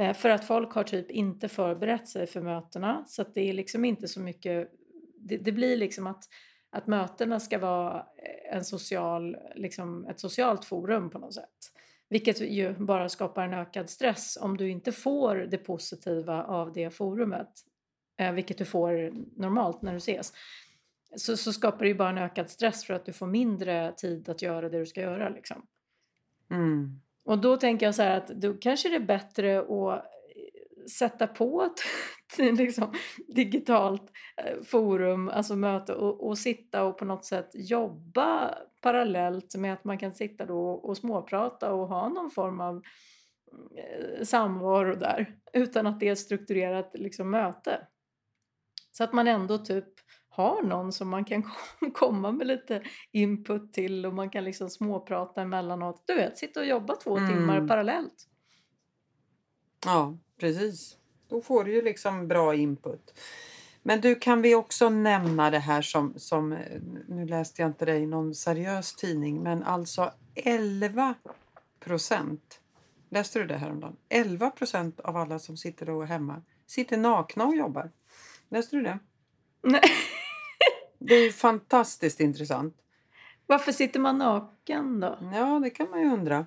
Eh, 0.00 0.14
för 0.14 0.28
att 0.28 0.44
folk 0.44 0.72
har 0.72 0.84
typ 0.84 1.10
inte 1.10 1.48
förberett 1.48 2.08
sig 2.08 2.26
för 2.26 2.40
mötena 2.40 3.04
så 3.06 3.22
att 3.22 3.34
det 3.34 3.40
är 3.40 3.52
liksom 3.52 3.84
inte 3.84 4.08
så 4.08 4.20
mycket, 4.20 4.70
det, 5.16 5.36
det 5.36 5.52
blir 5.52 5.76
liksom 5.76 6.06
att 6.06 6.24
att 6.70 6.86
mötena 6.86 7.40
ska 7.40 7.58
vara 7.58 8.06
en 8.52 8.64
social, 8.64 9.36
liksom 9.54 10.06
ett 10.06 10.20
socialt 10.20 10.64
forum 10.64 11.10
på 11.10 11.18
något 11.18 11.34
sätt. 11.34 11.72
Vilket 12.08 12.40
ju 12.40 12.72
bara 12.72 13.08
skapar 13.08 13.44
en 13.44 13.54
ökad 13.54 13.90
stress 13.90 14.38
om 14.40 14.56
du 14.56 14.70
inte 14.70 14.92
får 14.92 15.36
det 15.36 15.58
positiva 15.58 16.44
av 16.44 16.72
det 16.72 16.90
forumet. 16.90 17.64
Eh, 18.18 18.32
vilket 18.32 18.58
du 18.58 18.64
får 18.64 19.12
normalt 19.40 19.82
när 19.82 19.92
du 19.92 19.98
ses. 19.98 20.32
Så, 21.16 21.36
så 21.36 21.52
skapar 21.52 21.78
det 21.78 21.88
ju 21.88 21.94
bara 21.94 22.10
en 22.10 22.18
ökad 22.18 22.50
stress 22.50 22.84
för 22.84 22.94
att 22.94 23.06
du 23.06 23.12
får 23.12 23.26
mindre 23.26 23.92
tid 23.92 24.28
att 24.28 24.42
göra 24.42 24.68
det 24.68 24.78
du 24.78 24.86
ska 24.86 25.00
göra. 25.00 25.28
Liksom. 25.28 25.66
Mm. 26.50 27.00
Och 27.24 27.38
då 27.38 27.56
tänker 27.56 27.86
jag 27.86 27.94
så 27.94 28.02
här 28.02 28.16
att 28.16 28.28
då 28.28 28.54
kanske 28.54 28.88
det 28.88 28.96
är 28.96 29.00
bättre 29.00 29.58
att 29.58 30.04
sätta 30.90 31.26
på 31.26 31.62
ett 32.38 32.58
liksom, 32.58 32.94
digitalt 33.28 34.12
eh, 34.36 34.62
forum, 34.62 35.28
alltså 35.28 35.56
möte 35.56 35.94
och, 35.94 36.26
och 36.26 36.38
sitta 36.38 36.84
och 36.84 36.98
på 36.98 37.04
något 37.04 37.24
sätt 37.24 37.50
jobba 37.54 38.54
parallellt 38.82 39.54
med 39.56 39.72
att 39.72 39.84
man 39.84 39.98
kan 39.98 40.12
sitta 40.12 40.46
då 40.46 40.70
och 40.70 40.96
småprata 40.96 41.72
och 41.72 41.88
ha 41.88 42.08
någon 42.08 42.30
form 42.30 42.60
av 42.60 42.82
eh, 43.76 44.24
samvaro 44.24 44.94
där 44.94 45.34
utan 45.52 45.86
att 45.86 46.00
det 46.00 46.08
är 46.08 46.12
ett 46.12 46.18
strukturerat 46.18 46.90
liksom, 46.94 47.30
möte. 47.30 47.86
Så 48.90 49.04
att 49.04 49.12
man 49.12 49.28
ändå 49.28 49.58
typ 49.58 49.88
har 50.38 50.62
någon 50.62 50.92
som 50.92 51.08
man 51.08 51.24
kan 51.24 51.42
komma 51.94 52.32
med 52.32 52.46
lite 52.46 52.82
input 53.12 53.72
till 53.72 54.06
och 54.06 54.14
man 54.14 54.30
kan 54.30 54.44
liksom 54.44 54.70
småprata 54.70 55.42
emellanåt. 55.42 56.02
Du 56.06 56.14
vet, 56.14 56.38
sitta 56.38 56.60
och 56.60 56.66
jobba 56.66 56.96
två 56.96 57.16
Mm. 57.16 57.30
timmar 57.30 57.68
parallellt. 57.68 58.28
Ja, 59.86 60.18
precis. 60.40 60.96
Då 61.28 61.42
får 61.42 61.64
du 61.64 61.74
ju 61.74 61.82
liksom 61.82 62.28
bra 62.28 62.54
input. 62.54 63.14
Men 63.82 64.00
du, 64.00 64.14
kan 64.14 64.42
vi 64.42 64.54
också 64.54 64.88
nämna 64.90 65.50
det 65.50 65.58
här 65.58 65.82
som, 65.82 66.14
som, 66.16 66.52
eh, 66.52 66.80
nu 67.08 67.26
läste 67.26 67.62
jag 67.62 67.68
inte 67.68 67.84
det 67.84 67.96
i 67.96 68.06
någon 68.06 68.34
seriös 68.34 68.94
tidning, 68.94 69.42
men 69.42 69.62
alltså 69.62 70.12
11 70.34 71.14
procent, 71.80 72.60
läste 73.10 73.38
du 73.38 73.46
det 73.46 73.56
häromdagen? 73.56 73.96
11 74.08 74.50
procent 74.50 75.00
av 75.00 75.16
alla 75.16 75.38
som 75.38 75.56
sitter 75.56 75.86
då 75.86 76.02
hemma 76.02 76.42
sitter 76.66 76.96
nakna 76.96 77.46
och 77.46 77.56
jobbar. 77.56 77.90
Läste 78.48 78.76
du 78.76 78.82
det? 78.82 78.98
Nej. 79.62 79.80
Det 80.98 81.14
är 81.14 81.30
fantastiskt 81.30 82.20
intressant. 82.20 82.74
Varför 83.46 83.72
sitter 83.72 84.00
man 84.00 84.18
naken 84.18 85.00
då? 85.00 85.18
Ja, 85.34 85.60
det 85.62 85.70
kan 85.70 85.90
man 85.90 86.00
ju 86.00 86.12
undra. 86.12 86.46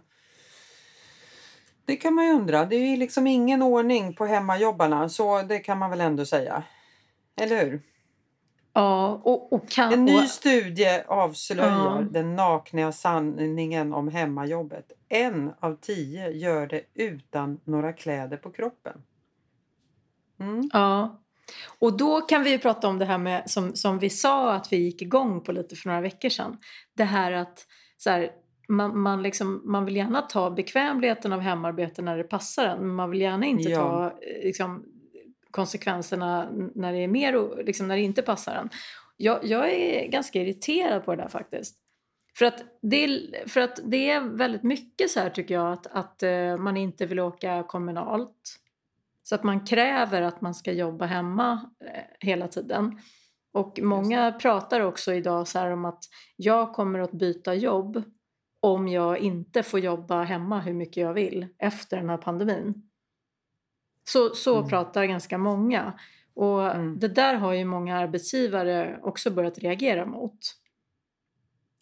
Det 1.85 1.95
kan 1.95 2.13
man 2.13 2.25
ju 2.25 2.31
undra. 2.31 2.65
Det 2.65 2.75
är 2.75 2.87
ju 2.91 2.97
liksom 2.97 3.27
ingen 3.27 3.61
ordning 3.61 4.15
på 4.15 4.25
hemmajobbarna, 4.25 5.09
så 5.09 5.41
det 5.41 5.59
kan 5.59 5.77
man 5.77 5.89
väl 5.89 6.01
ändå 6.01 6.25
säga. 6.25 6.63
Eller 7.41 7.65
hur? 7.65 7.81
Ja, 8.73 9.21
och, 9.23 9.53
och 9.53 9.69
kan... 9.69 9.93
En 9.93 10.05
ny 10.05 10.27
studie 10.27 11.03
avslöjar 11.07 12.01
Ja. 12.01 12.07
den 12.11 12.35
nakna 12.35 12.91
sanningen 12.91 13.93
om 13.93 14.07
hemmajobbet. 14.07 14.91
En 15.09 15.53
av 15.59 15.77
tio 15.81 16.29
gör 16.29 16.67
det 16.67 16.81
utan 16.93 17.59
några 17.63 17.93
kläder 17.93 18.37
på 18.37 18.51
kroppen. 18.51 19.03
Mm. 20.39 20.69
ja. 20.73 21.21
Och 21.79 21.97
då 21.97 22.21
kan 22.21 22.43
vi 22.43 22.49
ju 22.49 22.59
prata 22.59 22.87
om 22.87 22.99
det 22.99 23.05
här 23.05 23.17
med, 23.17 23.49
som, 23.49 23.75
som 23.75 23.99
vi 23.99 24.09
sa 24.09 24.53
att 24.53 24.73
vi 24.73 24.77
gick 24.77 25.01
igång 25.01 25.41
på 25.43 25.51
lite 25.51 25.75
för 25.75 25.89
några 25.89 26.01
veckor 26.01 26.29
sedan. 26.29 26.57
Det 26.97 27.03
här 27.03 27.31
att 27.31 27.65
så 27.97 28.09
här, 28.09 28.31
man, 28.69 28.99
man, 28.99 29.23
liksom, 29.23 29.61
man 29.65 29.85
vill 29.85 29.95
gärna 29.95 30.21
ta 30.21 30.51
bekvämligheten 30.51 31.33
av 31.33 31.39
hemarbete 31.39 32.01
när 32.01 32.17
det 32.17 32.23
passar 32.23 32.65
en, 32.67 32.79
men 32.79 32.95
man 32.95 33.09
vill 33.09 33.21
gärna 33.21 33.45
inte 33.45 33.69
Ja. 33.69 33.79
ta 33.79 34.05
eh, 34.05 34.43
liksom, 34.43 34.85
konsekvenserna 35.51 36.49
när 36.75 36.93
det, 36.93 36.99
är 36.99 37.07
mer, 37.07 37.63
liksom, 37.63 37.87
när 37.87 37.95
det 37.95 38.01
inte 38.01 38.21
passar 38.21 38.55
en. 38.55 38.69
Jag, 39.17 39.45
jag 39.45 39.71
är 39.71 40.07
ganska 40.07 40.41
irriterad 40.41 41.05
på 41.05 41.15
det 41.15 41.21
där 41.21 41.29
faktiskt. 41.29 41.77
För 42.37 42.45
att, 42.45 42.63
det 42.81 43.03
är, 43.03 43.47
för 43.47 43.61
att 43.61 43.79
det 43.83 44.09
är 44.09 44.21
väldigt 44.21 44.63
mycket 44.63 45.09
så 45.09 45.19
här 45.19 45.29
tycker 45.29 45.53
jag 45.53 45.73
att, 45.73 45.87
att 45.87 46.23
eh, 46.23 46.57
man 46.57 46.77
inte 46.77 47.05
vill 47.05 47.19
åka 47.19 47.63
kommunalt. 47.67 48.57
Så 49.23 49.35
att 49.35 49.43
man 49.43 49.65
kräver 49.65 50.21
att 50.21 50.41
man 50.41 50.53
ska 50.55 50.71
jobba 50.71 51.05
hemma 51.05 51.69
eh, 51.85 52.03
hela 52.19 52.47
tiden. 52.47 52.99
Och 53.53 53.79
många 53.81 54.31
pratar 54.31 54.81
också 54.81 55.13
idag 55.13 55.47
så 55.47 55.73
om 55.73 55.85
att 55.85 56.03
jag 56.35 56.73
kommer 56.73 56.99
att 56.99 57.11
byta 57.11 57.53
jobb 57.53 58.03
om 58.59 58.87
jag 58.87 59.17
inte 59.17 59.63
får 59.63 59.79
jobba 59.79 60.23
hemma 60.23 60.59
hur 60.59 60.73
mycket 60.73 61.01
jag 61.01 61.13
vill 61.13 61.47
efter 61.57 61.97
den 61.97 62.09
här 62.09 62.17
pandemin. 62.17 62.89
Så, 64.09 64.35
så 64.35 64.57
Mm. 64.57 64.69
pratar 64.69 65.05
ganska 65.05 65.37
många. 65.37 65.99
Och 66.33 66.71
Mm. 66.71 66.99
det 66.99 67.07
där 67.07 67.35
har 67.35 67.53
ju 67.53 67.65
många 67.65 67.97
arbetsgivare 67.97 68.99
också 69.03 69.31
börjat 69.31 69.57
reagera 69.57 70.05
mot. 70.05 70.39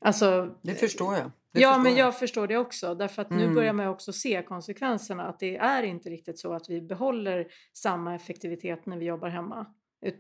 Alltså, 0.05 0.55
Det 0.61 0.75
förstår 0.75 1.15
jag. 1.15 1.31
Det 1.51 1.59
ja, 1.59 1.77
men 1.77 1.95
jag 1.95 2.19
förstår 2.19 2.47
det 2.47 2.57
också. 2.57 2.95
Därför 2.95 3.21
att 3.21 3.29
nu 3.29 3.43
Mm. 3.43 3.55
börjar 3.55 3.73
man 3.73 3.87
också 3.87 4.13
se 4.13 4.43
konsekvenserna. 4.43 5.23
Att 5.27 5.39
det 5.39 5.57
är 5.57 5.83
inte 5.83 6.09
riktigt 6.09 6.39
så 6.39 6.53
att 6.53 6.69
vi 6.69 6.81
behåller 6.81 7.47
samma 7.73 8.15
effektivitet 8.15 8.85
när 8.85 8.97
vi 8.97 9.05
jobbar 9.05 9.29
hemma. 9.29 9.65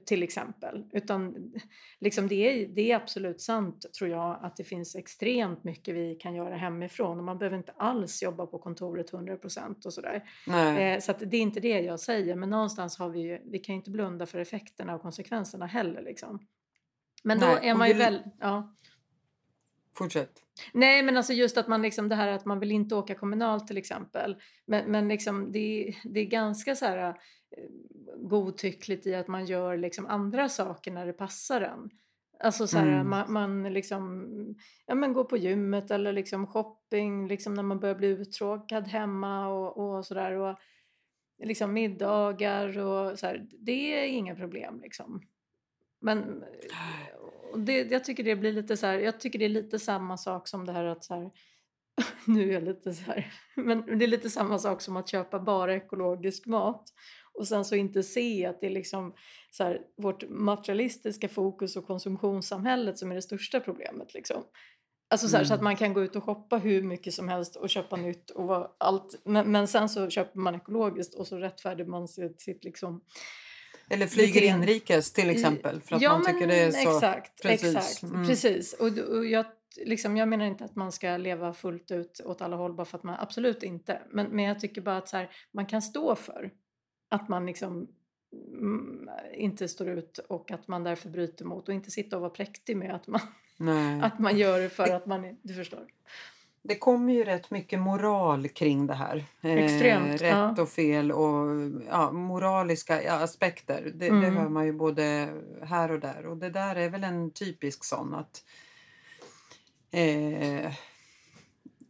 Till 0.05 0.23
exempel. 0.23 0.85
Utan 0.93 1.51
liksom 1.99 2.27
det, 2.27 2.35
är, 2.35 2.67
det 2.67 2.91
är 2.91 2.95
absolut 2.95 3.41
sant 3.41 3.85
tror 3.97 4.09
jag 4.09 4.39
att 4.41 4.55
det 4.55 4.63
finns 4.63 4.95
extremt 4.95 5.63
mycket 5.63 5.95
vi 5.95 6.15
kan 6.15 6.35
göra 6.35 6.55
hemifrån. 6.55 7.17
Och 7.17 7.23
man 7.23 7.37
behöver 7.37 7.57
inte 7.57 7.71
alls 7.71 8.23
jobba 8.23 8.45
på 8.45 8.59
kontoret 8.59 9.11
100% 9.11 9.85
och 9.85 9.93
sådär. 9.93 10.23
Eh, 10.47 10.99
så 10.99 11.13
det 11.19 11.37
är 11.37 11.41
inte 11.41 11.59
det 11.59 11.79
jag 11.81 11.99
säger. 11.99 12.35
Men 12.35 12.49
någonstans 12.49 12.97
har 12.99 13.09
vi 13.09 13.19
ju, 13.19 13.39
vi 13.45 13.59
kan 13.59 13.75
ju 13.75 13.77
inte 13.77 13.91
blunda 13.91 14.25
för 14.25 14.39
effekterna 14.39 14.95
och 14.95 15.01
konsekvenserna 15.01 15.65
heller. 15.65 16.01
Liksom. 16.01 16.39
Men 17.23 17.39
då 17.39 17.45
Nej, 17.45 17.67
är 17.69 17.73
och 17.73 17.79
man 17.79 17.87
ju 17.87 17.93
vill- 17.93 18.03
väl... 18.03 18.23
Ja. 18.39 18.75
Fortsätt. 19.95 20.31
Nej, 20.73 21.03
men 21.03 21.17
alltså 21.17 21.33
just 21.33 21.57
att 21.57 21.67
man 21.67 21.81
liksom 21.81 22.09
det 22.09 22.15
här 22.15 22.27
att 22.27 22.45
man 22.45 22.59
vill 22.59 22.71
inte 22.71 22.95
åka 22.95 23.15
kommunalt 23.15 23.67
till 23.67 23.77
exempel. 23.77 24.35
Men, 24.65 24.91
men 24.91 25.07
liksom 25.07 25.51
det, 25.51 25.95
det 26.03 26.19
är 26.19 26.25
ganska 26.25 26.75
så 26.75 26.85
här 26.85 27.07
eh, 27.07 27.13
godtyckligt 28.17 29.07
i 29.07 29.15
att 29.15 29.27
man 29.27 29.45
gör 29.45 29.77
liksom 29.77 30.05
andra 30.05 30.49
saker 30.49 30.91
när 30.91 31.05
det 31.05 31.13
passar 31.13 31.61
en. 31.61 31.89
Alltså 32.43 32.67
så 32.67 32.77
här, 32.77 32.87
Mm. 32.87 33.09
man, 33.09 33.33
man 33.33 33.73
liksom, 33.73 34.27
ja 34.85 34.95
men 34.95 35.13
går 35.13 35.23
på 35.23 35.37
gymmet 35.37 35.91
eller 35.91 36.13
liksom 36.13 36.47
shopping 36.47 37.27
liksom 37.27 37.53
när 37.53 37.63
man 37.63 37.79
börjar 37.79 37.95
bli 37.95 38.07
uttråkad 38.07 38.87
hemma 38.87 39.47
och, 39.47 39.77
och 39.77 40.05
sådär. 40.05 40.31
Och 40.31 40.55
liksom 41.43 41.73
middagar 41.73 42.79
och 42.79 43.19
så 43.19 43.25
här, 43.27 43.47
det 43.59 43.93
är 43.93 44.07
inga 44.07 44.35
problem 44.35 44.79
liksom. 44.81 45.21
Men 46.01 46.43
och 47.51 47.59
det, 47.59 47.91
jag 47.91 48.03
tycker 48.03 48.23
det 48.23 48.35
blir 48.35 48.53
lite 48.53 48.77
så 48.77 48.85
här, 48.85 48.99
jag 48.99 49.19
tycker 49.19 49.39
det 49.39 49.45
är 49.45 49.49
lite 49.49 49.79
samma 49.79 50.17
sak 50.17 50.47
som 50.47 50.65
det 50.65 50.71
här 50.71 50.83
att 50.85 51.03
så 51.03 51.13
här, 51.13 51.31
nu 52.25 52.49
är 52.49 52.53
jag 52.53 52.63
lite 52.63 52.93
så 52.93 53.03
här, 53.03 53.33
men 53.55 53.99
det 53.99 54.05
är 54.05 54.07
lite 54.07 54.29
samma 54.29 54.59
sak 54.59 54.81
som 54.81 54.97
att 54.97 55.09
köpa 55.09 55.39
bara 55.39 55.75
ekologisk 55.75 56.45
mat 56.45 56.83
och 57.33 57.47
sen 57.47 57.65
så 57.65 57.75
inte 57.75 58.03
se 58.03 58.45
att 58.45 58.61
det 58.61 58.67
är 58.67 58.71
liksom 58.71 59.13
så 59.51 59.63
här, 59.63 59.81
vårt 59.97 60.29
materialistiska 60.29 61.29
fokus 61.29 61.75
och 61.75 61.87
konsumtionssamhället 61.87 62.97
som 62.97 63.11
är 63.11 63.15
det 63.15 63.21
största 63.21 63.59
problemet 63.59 64.13
liksom. 64.13 64.43
Alltså 65.11 65.27
så, 65.27 65.37
här, 65.37 65.43
så 65.43 65.53
att 65.53 65.59
Mm. 65.59 65.63
man 65.63 65.75
kan 65.75 65.93
gå 65.93 66.03
ut 66.03 66.15
och 66.15 66.23
shoppa 66.23 66.57
hur 66.57 66.83
mycket 66.83 67.13
som 67.13 67.29
helst 67.29 67.55
och 67.55 67.69
köpa 67.69 67.95
nytt 67.95 68.29
och 68.29 68.75
allt. 68.77 69.21
Men, 69.25 69.51
men 69.51 69.67
sen 69.67 69.89
så 69.89 70.09
köper 70.09 70.39
man 70.39 70.55
ekologiskt 70.55 71.15
och 71.15 71.27
så 71.27 71.37
rättfärdigar 71.37 71.89
man 71.89 72.07
sitt, 72.07 72.41
sitt 72.41 72.63
liksom 72.63 73.01
Eller 73.89 74.07
flyger 74.07 74.41
inrikes 74.41 75.13
till 75.13 75.29
exempel. 75.29 75.81
För 75.81 75.95
att 75.95 76.01
ja, 76.01 76.13
man 76.13 76.25
tycker 76.25 76.47
det 76.47 76.59
är 76.59 76.71
så... 76.71 76.95
Exakt, 76.95 77.41
Precis, 77.41 77.75
exakt. 77.75 78.03
mm. 78.03 78.27
precis. 78.27 78.73
Och, 78.73 78.97
och 78.97 79.25
jag, 79.25 79.45
liksom, 79.85 80.17
jag 80.17 80.27
menar 80.27 80.45
inte 80.45 80.65
att 80.65 80.75
man 80.75 80.91
ska 80.91 81.17
leva 81.17 81.53
fullt 81.53 81.91
ut 81.91 82.21
åt 82.25 82.41
alla 82.41 82.55
håll 82.55 82.73
bara 82.73 82.85
för 82.85 82.97
att 82.97 83.03
man, 83.03 83.15
absolut 83.19 83.63
inte. 83.63 84.01
Men, 84.11 84.27
men 84.27 84.45
jag 84.45 84.59
tycker 84.59 84.81
bara 84.81 84.97
att 84.97 85.09
så 85.09 85.17
här, 85.17 85.29
man 85.51 85.65
kan 85.65 85.81
stå 85.81 86.15
för 86.15 86.51
att 87.09 87.29
man 87.29 87.45
liksom 87.45 87.87
mm, 88.53 89.09
inte 89.33 89.67
står 89.67 89.89
ut 89.89 90.17
och 90.17 90.51
att 90.51 90.67
man 90.67 90.83
därför 90.83 91.09
bryter 91.09 91.45
mot 91.45 91.67
och 91.67 91.73
inte 91.73 91.91
sitta 91.91 92.15
och 92.15 92.21
vara 92.21 92.31
präktig 92.31 92.77
med 92.77 92.95
att 92.95 93.07
man, 93.07 94.01
att 94.03 94.19
man 94.19 94.37
gör 94.37 94.59
det 94.59 94.69
för 94.69 94.89
att 94.89 95.05
man 95.05 95.37
du 95.41 95.53
förstår. 95.53 95.87
Det 96.61 96.75
kommer 96.75 97.13
ju 97.13 97.23
rätt 97.23 97.51
mycket 97.51 97.79
moral 97.79 98.47
kring 98.47 98.87
det 98.87 98.93
här. 98.93 99.25
Eh, 99.41 99.53
Extremt, 99.53 100.21
rätt 100.21 100.55
ja. 100.57 100.61
och 100.61 100.69
fel 100.69 101.11
och 101.11 101.47
ja, 101.89 102.11
moraliska 102.11 103.13
aspekter. 103.13 103.81
Det, 103.83 103.91
det 103.91 104.07
Mm. 104.07 104.37
hör 104.37 104.49
man 104.49 104.65
ju 104.65 104.73
både 104.73 105.29
här 105.63 105.91
och 105.91 105.99
där. 105.99 106.25
Och 106.25 106.37
det 106.37 106.49
där 106.49 106.75
är 106.75 106.89
väl 106.89 107.03
en 107.03 107.31
typisk 107.31 107.83
sån 107.83 108.13
att... 108.13 108.43
Eh, 109.91 110.71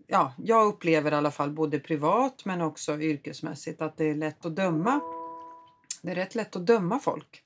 ja, 0.07 0.33
jag 0.37 0.67
upplever 0.67 1.11
i 1.11 1.15
alla 1.15 1.31
fall 1.31 1.51
både 1.51 1.79
privat 1.79 2.45
men 2.45 2.61
också 2.61 3.01
yrkesmässigt 3.01 3.81
att 3.81 3.97
det 3.97 4.05
är 4.05 4.15
lätt 4.15 4.45
att 4.45 4.55
döma. 4.55 4.99
Det 6.01 6.11
är 6.11 6.15
rätt 6.15 6.35
lätt 6.35 6.55
att 6.55 6.65
döma 6.65 6.99
folk 6.99 7.43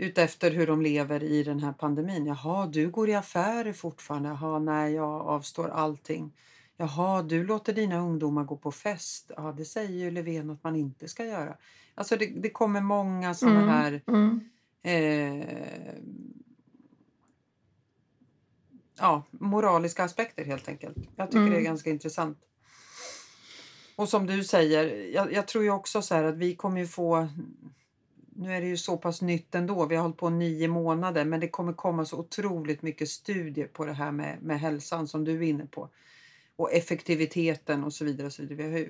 utefter 0.00 0.50
hur 0.50 0.66
de 0.66 0.82
lever 0.82 1.22
i 1.22 1.42
den 1.42 1.60
här 1.60 1.72
pandemin. 1.72 2.26
Jaha, 2.26 2.66
du 2.66 2.90
går 2.90 3.08
i 3.08 3.14
affärer 3.14 3.72
fortfarande. 3.72 4.28
Jaha, 4.28 4.58
nej, 4.58 4.92
jag 4.94 5.10
avstår 5.26 5.68
allting. 5.68 6.32
Jaha, 6.76 7.22
du 7.22 7.44
låter 7.46 7.72
dina 7.72 7.98
ungdomar 8.00 8.44
gå 8.44 8.56
på 8.56 8.72
fest. 8.72 9.30
Ja, 9.36 9.54
det 9.56 9.64
säger 9.64 9.98
ju 9.98 10.10
Löfven 10.10 10.50
att 10.50 10.64
man 10.64 10.76
inte 10.76 11.08
ska 11.08 11.24
göra. 11.24 11.56
Alltså 11.94 12.16
det, 12.16 12.26
det 12.26 12.50
kommer 12.50 12.80
många 12.80 13.34
sådana 13.34 13.60
Mm, 13.60 13.68
här 13.68 14.02
mm, 14.06 14.40
eh, 14.82 15.94
ja, 18.98 19.22
moraliska 19.30 20.04
aspekter 20.04 20.44
helt 20.44 20.68
enkelt. 20.68 20.96
Jag 21.16 21.30
tycker 21.30 21.40
det 21.44 21.46
är 21.46 21.50
Mm. 21.50 21.64
ganska 21.64 21.90
intressant. 21.90 22.38
Och 23.96 24.08
som 24.08 24.26
du 24.26 24.44
säger, 24.44 25.14
jag, 25.14 25.32
jag 25.32 25.48
tror 25.48 25.64
ju 25.64 25.70
också 25.70 26.02
så 26.02 26.14
här 26.14 26.24
att 26.24 26.36
vi 26.36 26.56
kommer 26.56 26.80
ju 26.80 26.86
få 26.86 27.28
nu 28.32 28.52
är 28.52 28.60
det 28.60 28.66
ju 28.66 28.76
så 28.76 28.96
pass 28.96 29.22
nytt 29.22 29.54
ändå. 29.54 29.86
Vi 29.86 29.96
har 29.96 30.02
hållit 30.02 30.16
på 30.16 30.30
nio 30.30 30.68
månader, 30.68 31.24
men 31.24 31.40
det 31.40 31.48
kommer 31.48 31.72
komma 31.72 32.04
så 32.04 32.18
otroligt 32.18 32.82
mycket 32.82 33.08
studier 33.08 33.66
på 33.66 33.84
det 33.84 33.92
här 33.92 34.12
med, 34.12 34.42
med 34.42 34.60
hälsan 34.60 35.08
som 35.08 35.24
du 35.24 35.36
är 35.36 35.42
inne 35.42 35.66
på. 35.66 35.88
Och 36.56 36.72
effektiviteten 36.72 37.84
och 37.84 37.92
så 37.92 38.04
vidare. 38.04 38.26
Och 38.26 38.32
så 38.32 38.42
vidare. 38.42 38.86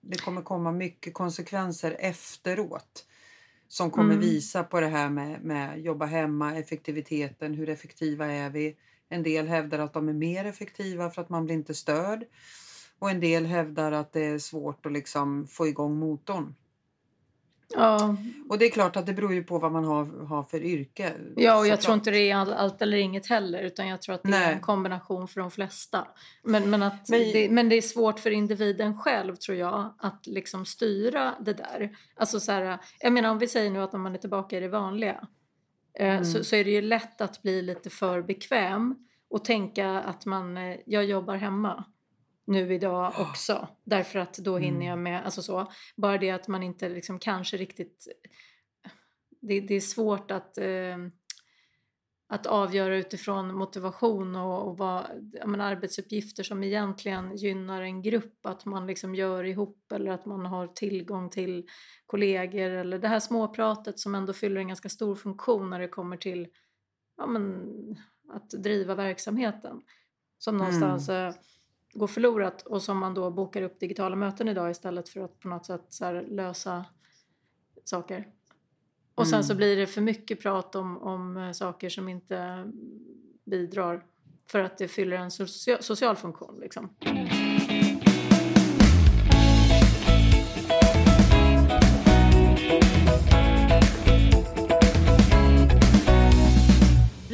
Det 0.00 0.18
kommer 0.18 0.42
komma 0.42 0.72
mycket 0.72 1.14
konsekvenser 1.14 1.96
efteråt 1.98 3.06
som 3.68 3.90
kommer 3.90 4.14
Mm. 4.14 4.20
visa 4.20 4.64
på 4.64 4.80
det 4.80 4.86
här 4.86 5.10
med, 5.10 5.44
med 5.44 5.80
jobba 5.80 6.06
hemma, 6.06 6.56
effektiviteten, 6.56 7.54
hur 7.54 7.68
effektiva 7.68 8.26
är 8.26 8.50
vi? 8.50 8.76
En 9.08 9.22
del 9.22 9.48
hävdar 9.48 9.78
att 9.78 9.92
de 9.92 10.08
är 10.08 10.12
mer 10.12 10.44
effektiva 10.44 11.10
för 11.10 11.22
att 11.22 11.28
man 11.28 11.44
blir 11.44 11.54
inte 11.54 11.74
störd. 11.74 12.24
Och 12.98 13.10
en 13.10 13.20
del 13.20 13.46
hävdar 13.46 13.92
att 13.92 14.12
det 14.12 14.24
är 14.24 14.38
svårt 14.38 14.86
att 14.86 14.92
liksom 14.92 15.46
få 15.46 15.66
igång 15.66 15.96
motorn. 15.96 16.54
Ja. 17.74 18.16
Och 18.48 18.58
det 18.58 18.64
är 18.64 18.70
klart 18.70 18.96
att 18.96 19.06
det 19.06 19.12
beror 19.12 19.34
ju 19.34 19.44
på 19.44 19.58
vad 19.58 19.72
man 19.72 19.84
har, 19.84 20.26
har 20.26 20.42
för 20.42 20.62
yrke. 20.62 21.12
Ja, 21.36 21.58
och 21.58 21.66
jag 21.66 21.78
såklart. 21.78 21.80
tror 21.80 21.94
inte 21.94 22.10
det 22.10 22.30
är 22.30 22.36
all- 22.36 22.52
allt 22.52 22.82
eller 22.82 22.96
inget 22.96 23.26
heller 23.26 23.62
utan 23.62 23.88
jag 23.88 24.02
tror 24.02 24.14
att 24.14 24.22
det 24.22 24.28
är 24.28 24.30
Nej. 24.30 24.52
en 24.54 24.60
kombination 24.60 25.28
för 25.28 25.40
de 25.40 25.50
flesta. 25.50 26.06
Men, 26.42 26.70
men, 26.70 26.82
att 26.82 27.08
Men- 27.08 27.20
det, 27.20 27.48
men 27.50 27.68
det 27.68 27.76
är 27.76 27.82
svårt 27.82 28.20
för 28.20 28.30
individen 28.30 28.98
själv 28.98 29.36
tror 29.36 29.58
jag 29.58 29.94
att 29.98 30.26
liksom 30.26 30.64
styra 30.64 31.34
det 31.40 31.52
där. 31.52 31.96
Alltså 32.16 32.40
så 32.40 32.52
här, 32.52 32.78
jag 33.00 33.12
menar 33.12 33.30
om 33.30 33.38
vi 33.38 33.48
säger 33.48 33.70
nu 33.70 33.78
att 33.82 33.94
om 33.94 34.02
man 34.02 34.14
är 34.14 34.18
tillbaka 34.18 34.56
i 34.56 34.60
det 34.60 34.68
vanliga 34.68 35.26
eh, 35.98 36.06
Mm. 36.10 36.24
så, 36.24 36.44
så 36.44 36.56
är 36.56 36.64
det 36.64 36.70
ju 36.70 36.82
lätt 36.82 37.20
att 37.20 37.42
bli 37.42 37.62
lite 37.62 37.90
för 37.90 38.22
bekväm 38.22 38.94
och 39.30 39.44
tänka 39.44 39.90
att 40.00 40.26
man, 40.26 40.56
eh, 40.56 40.76
jag 40.86 41.04
jobbar 41.04 41.34
hemma 41.36 41.84
nu 42.46 42.74
idag 42.74 43.12
också 43.18 43.68
därför 43.84 44.18
att 44.18 44.34
då 44.34 44.58
hinner 44.58 44.76
Mm. 44.76 44.88
jag 44.88 44.98
med, 44.98 45.24
alltså 45.24 45.42
så. 45.42 45.72
Bara 45.96 46.18
det 46.18 46.30
att 46.30 46.48
man 46.48 46.62
inte 46.62 46.88
liksom 46.88 47.18
kanske 47.18 47.56
riktigt 47.56 48.08
det, 49.40 49.60
det 49.60 49.74
är 49.74 49.80
svårt 49.80 50.30
att, 50.30 50.58
eh, 50.58 50.96
att 52.28 52.46
avgöra 52.46 52.96
utifrån 52.96 53.54
motivation 53.54 54.36
och, 54.36 54.68
och 54.68 54.78
vad, 54.78 55.04
menar, 55.46 55.64
arbetsuppgifter 55.72 56.42
som 56.42 56.62
egentligen 56.62 57.36
gynnar 57.36 57.82
en 57.82 58.02
grupp. 58.02 58.46
Att 58.46 58.64
man 58.64 58.86
liksom 58.86 59.14
gör 59.14 59.44
ihop 59.44 59.92
eller 59.92 60.10
att 60.10 60.26
man 60.26 60.46
har 60.46 60.66
tillgång 60.66 61.30
till 61.30 61.66
kollegor 62.06 62.70
eller 62.70 62.98
det 62.98 63.08
här 63.08 63.20
småpratet 63.20 63.98
som 63.98 64.14
ändå 64.14 64.32
fyller 64.32 64.60
en 64.60 64.68
ganska 64.68 64.88
stor 64.88 65.14
funktion 65.14 65.70
när 65.70 65.80
det 65.80 65.88
kommer 65.88 66.16
till 66.16 66.48
ja, 67.16 67.26
men, 67.26 67.66
att 68.28 68.50
driva 68.50 68.94
verksamheten. 68.94 69.82
Som 70.38 70.56
någonstans 70.56 71.08
eh, 71.08 71.34
går 71.98 72.06
förlorat 72.06 72.62
och 72.62 72.82
som 72.82 72.98
man 72.98 73.14
då 73.14 73.30
bokar 73.30 73.62
upp 73.62 73.80
digitala 73.80 74.16
möten 74.16 74.48
idag 74.48 74.70
istället 74.70 75.08
för 75.08 75.20
att 75.20 75.40
på 75.40 75.48
något 75.48 75.66
sätt 75.66 75.84
så 75.88 76.12
lösa 76.20 76.84
saker. 77.84 78.28
Och 79.14 79.28
sen 79.28 79.44
så 79.44 79.52
Mm. 79.52 79.56
blir 79.58 79.76
det 79.76 79.86
för 79.86 80.00
mycket 80.00 80.40
prat 80.40 80.74
om, 80.74 80.98
om 80.98 81.36
eh, 81.36 81.52
saker 81.52 81.88
som 81.88 82.08
inte 82.08 82.64
bidrar 83.44 84.04
för 84.50 84.58
att 84.60 84.78
det 84.78 84.88
fyller 84.88 85.16
en 85.16 85.30
socia- 85.30 85.80
social 85.82 86.16
funktion. 86.16 86.58
Liksom. 86.60 86.88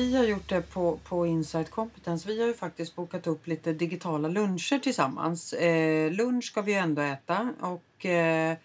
Vi 0.02 0.16
har 0.16 0.24
gjort 0.24 0.48
det 0.48 0.62
på, 0.62 0.98
på 1.04 1.26
Insight 1.26 1.70
Competence. 1.70 2.28
Vi 2.28 2.40
har 2.40 2.46
ju 2.48 2.54
faktiskt 2.54 2.96
bokat 2.96 3.26
upp 3.26 3.46
lite 3.46 3.72
digitala 3.72 4.28
luncher 4.28 4.78
tillsammans. 4.78 5.52
Eh, 5.52 6.12
lunch 6.12 6.44
ska 6.44 6.62
vi 6.62 6.72
ju 6.72 6.78
ändå 6.78 7.02
äta 7.02 7.54
och 7.60 8.06
eh, 8.06 8.56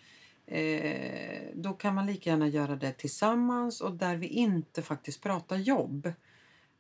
eh, 0.48 1.42
då 1.54 1.74
kan 1.74 1.96
man 1.96 2.06
lika 2.06 2.30
gärna 2.30 2.48
göra 2.48 2.76
det 2.76 2.92
tillsammans 2.92 3.82
och 3.82 3.92
där 3.92 4.16
vi 4.16 4.28
inte 4.28 4.82
faktiskt 4.82 5.24
pratar 5.24 5.56
jobb. 5.56 6.14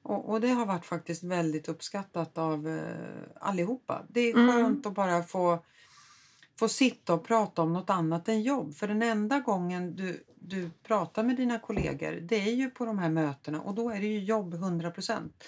Och, 0.03 0.29
och 0.29 0.41
det 0.41 0.47
har 0.49 0.65
varit 0.65 0.85
faktiskt 0.85 1.23
väldigt 1.23 1.69
uppskattat 1.69 2.37
av 2.37 2.67
eh, 2.67 3.23
allihopa. 3.39 4.03
Det 4.07 4.21
är 4.21 4.35
Mm. 4.35 4.51
skönt 4.55 4.85
att 4.85 4.93
bara 4.95 5.23
få, 5.23 5.59
få 6.59 6.69
sitta 6.69 7.13
och 7.13 7.23
prata 7.23 7.61
om 7.61 7.73
något 7.73 7.89
annat 7.89 8.29
än 8.29 8.41
jobb. 8.41 8.75
För 8.75 8.87
den 8.87 9.01
enda 9.01 9.39
gången 9.39 9.95
du, 9.95 10.23
du 10.35 10.69
pratar 10.83 11.23
med 11.23 11.35
dina 11.35 11.59
kollegor 11.59 12.11
det 12.11 12.35
är 12.35 12.53
ju 12.53 12.69
på 12.69 12.85
de 12.85 12.99
här 12.99 13.09
mötena 13.09 13.61
och 13.61 13.75
då 13.75 13.89
är 13.89 13.99
det 13.99 14.07
ju 14.07 14.19
jobb 14.19 14.53
100 14.53 14.91
procent. 14.91 15.43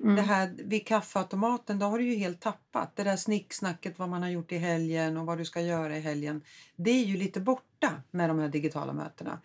Mm. 0.00 0.16
Det 0.16 0.22
här 0.22 0.54
vid 0.64 0.86
kaffeautomaten, 0.86 1.78
då 1.78 1.86
har 1.86 1.98
du 1.98 2.04
ju 2.04 2.14
helt 2.14 2.40
tappat. 2.40 2.96
Det 2.96 3.04
där 3.04 3.16
snicksnacket 3.16 3.98
vad 3.98 4.08
man 4.08 4.22
har 4.22 4.30
gjort 4.30 4.52
i 4.52 4.58
helgen 4.58 5.16
och 5.16 5.26
vad 5.26 5.38
du 5.38 5.44
ska 5.44 5.60
göra 5.60 5.96
i 5.96 6.00
helgen. 6.00 6.42
Det 6.76 6.90
är 6.90 7.04
ju 7.04 7.16
lite 7.16 7.40
borta 7.40 8.02
med 8.10 8.30
de 8.30 8.38
här 8.38 8.48
digitala 8.48 8.92
mötena. 8.92 9.40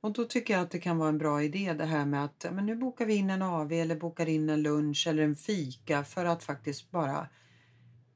Och 0.00 0.12
då 0.12 0.24
tycker 0.24 0.54
jag 0.54 0.62
att 0.62 0.70
det 0.70 0.78
kan 0.78 0.98
vara 0.98 1.08
en 1.08 1.18
bra 1.18 1.42
idé 1.42 1.72
det 1.72 1.84
här 1.84 2.04
med 2.04 2.24
att 2.24 2.46
men 2.52 2.66
nu 2.66 2.76
bokar 2.76 3.06
vi 3.06 3.14
in 3.14 3.30
en 3.30 3.42
AV 3.42 3.72
eller 3.72 3.96
bokar 3.96 4.28
in 4.28 4.50
en 4.50 4.62
lunch 4.62 5.06
eller 5.06 5.22
en 5.22 5.36
fika 5.36 6.04
för 6.04 6.24
att 6.24 6.44
faktiskt 6.44 6.90
bara 6.90 7.28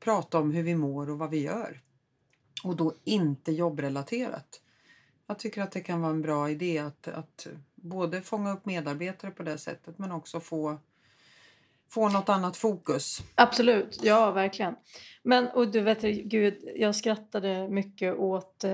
prata 0.00 0.38
om 0.38 0.50
hur 0.50 0.62
vi 0.62 0.74
mår 0.74 1.10
och 1.10 1.18
vad 1.18 1.30
vi 1.30 1.42
gör. 1.42 1.80
Och 2.64 2.76
då 2.76 2.94
inte 3.04 3.52
jobbrelaterat. 3.52 4.60
Jag 5.26 5.38
tycker 5.38 5.62
att 5.62 5.72
det 5.72 5.80
kan 5.80 6.00
vara 6.00 6.10
en 6.10 6.22
bra 6.22 6.50
idé 6.50 6.78
att, 6.78 7.08
att 7.08 7.46
både 7.74 8.22
fånga 8.22 8.52
upp 8.52 8.66
medarbetare 8.66 9.30
på 9.30 9.42
det 9.42 9.58
sättet 9.58 9.98
men 9.98 10.12
också 10.12 10.40
få, 10.40 10.78
få 11.88 12.08
något 12.08 12.28
annat 12.28 12.56
fokus. 12.56 13.22
Absolut, 13.34 14.00
ja 14.02 14.30
verkligen. 14.30 14.74
Men 15.22 15.48
och 15.48 15.68
du 15.68 15.80
vet, 15.80 16.02
gud, 16.02 16.68
jag 16.76 16.96
skrattade 16.96 17.68
mycket 17.68 18.14
åt, 18.16 18.64
eh, 18.64 18.72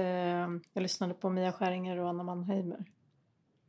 jag 0.72 0.82
lyssnade 0.82 1.14
på 1.14 1.30
Mia 1.30 1.52
Skäringer 1.52 1.98
och 1.98 2.08
Anna 2.08 2.22
Mannheimer. 2.22 2.84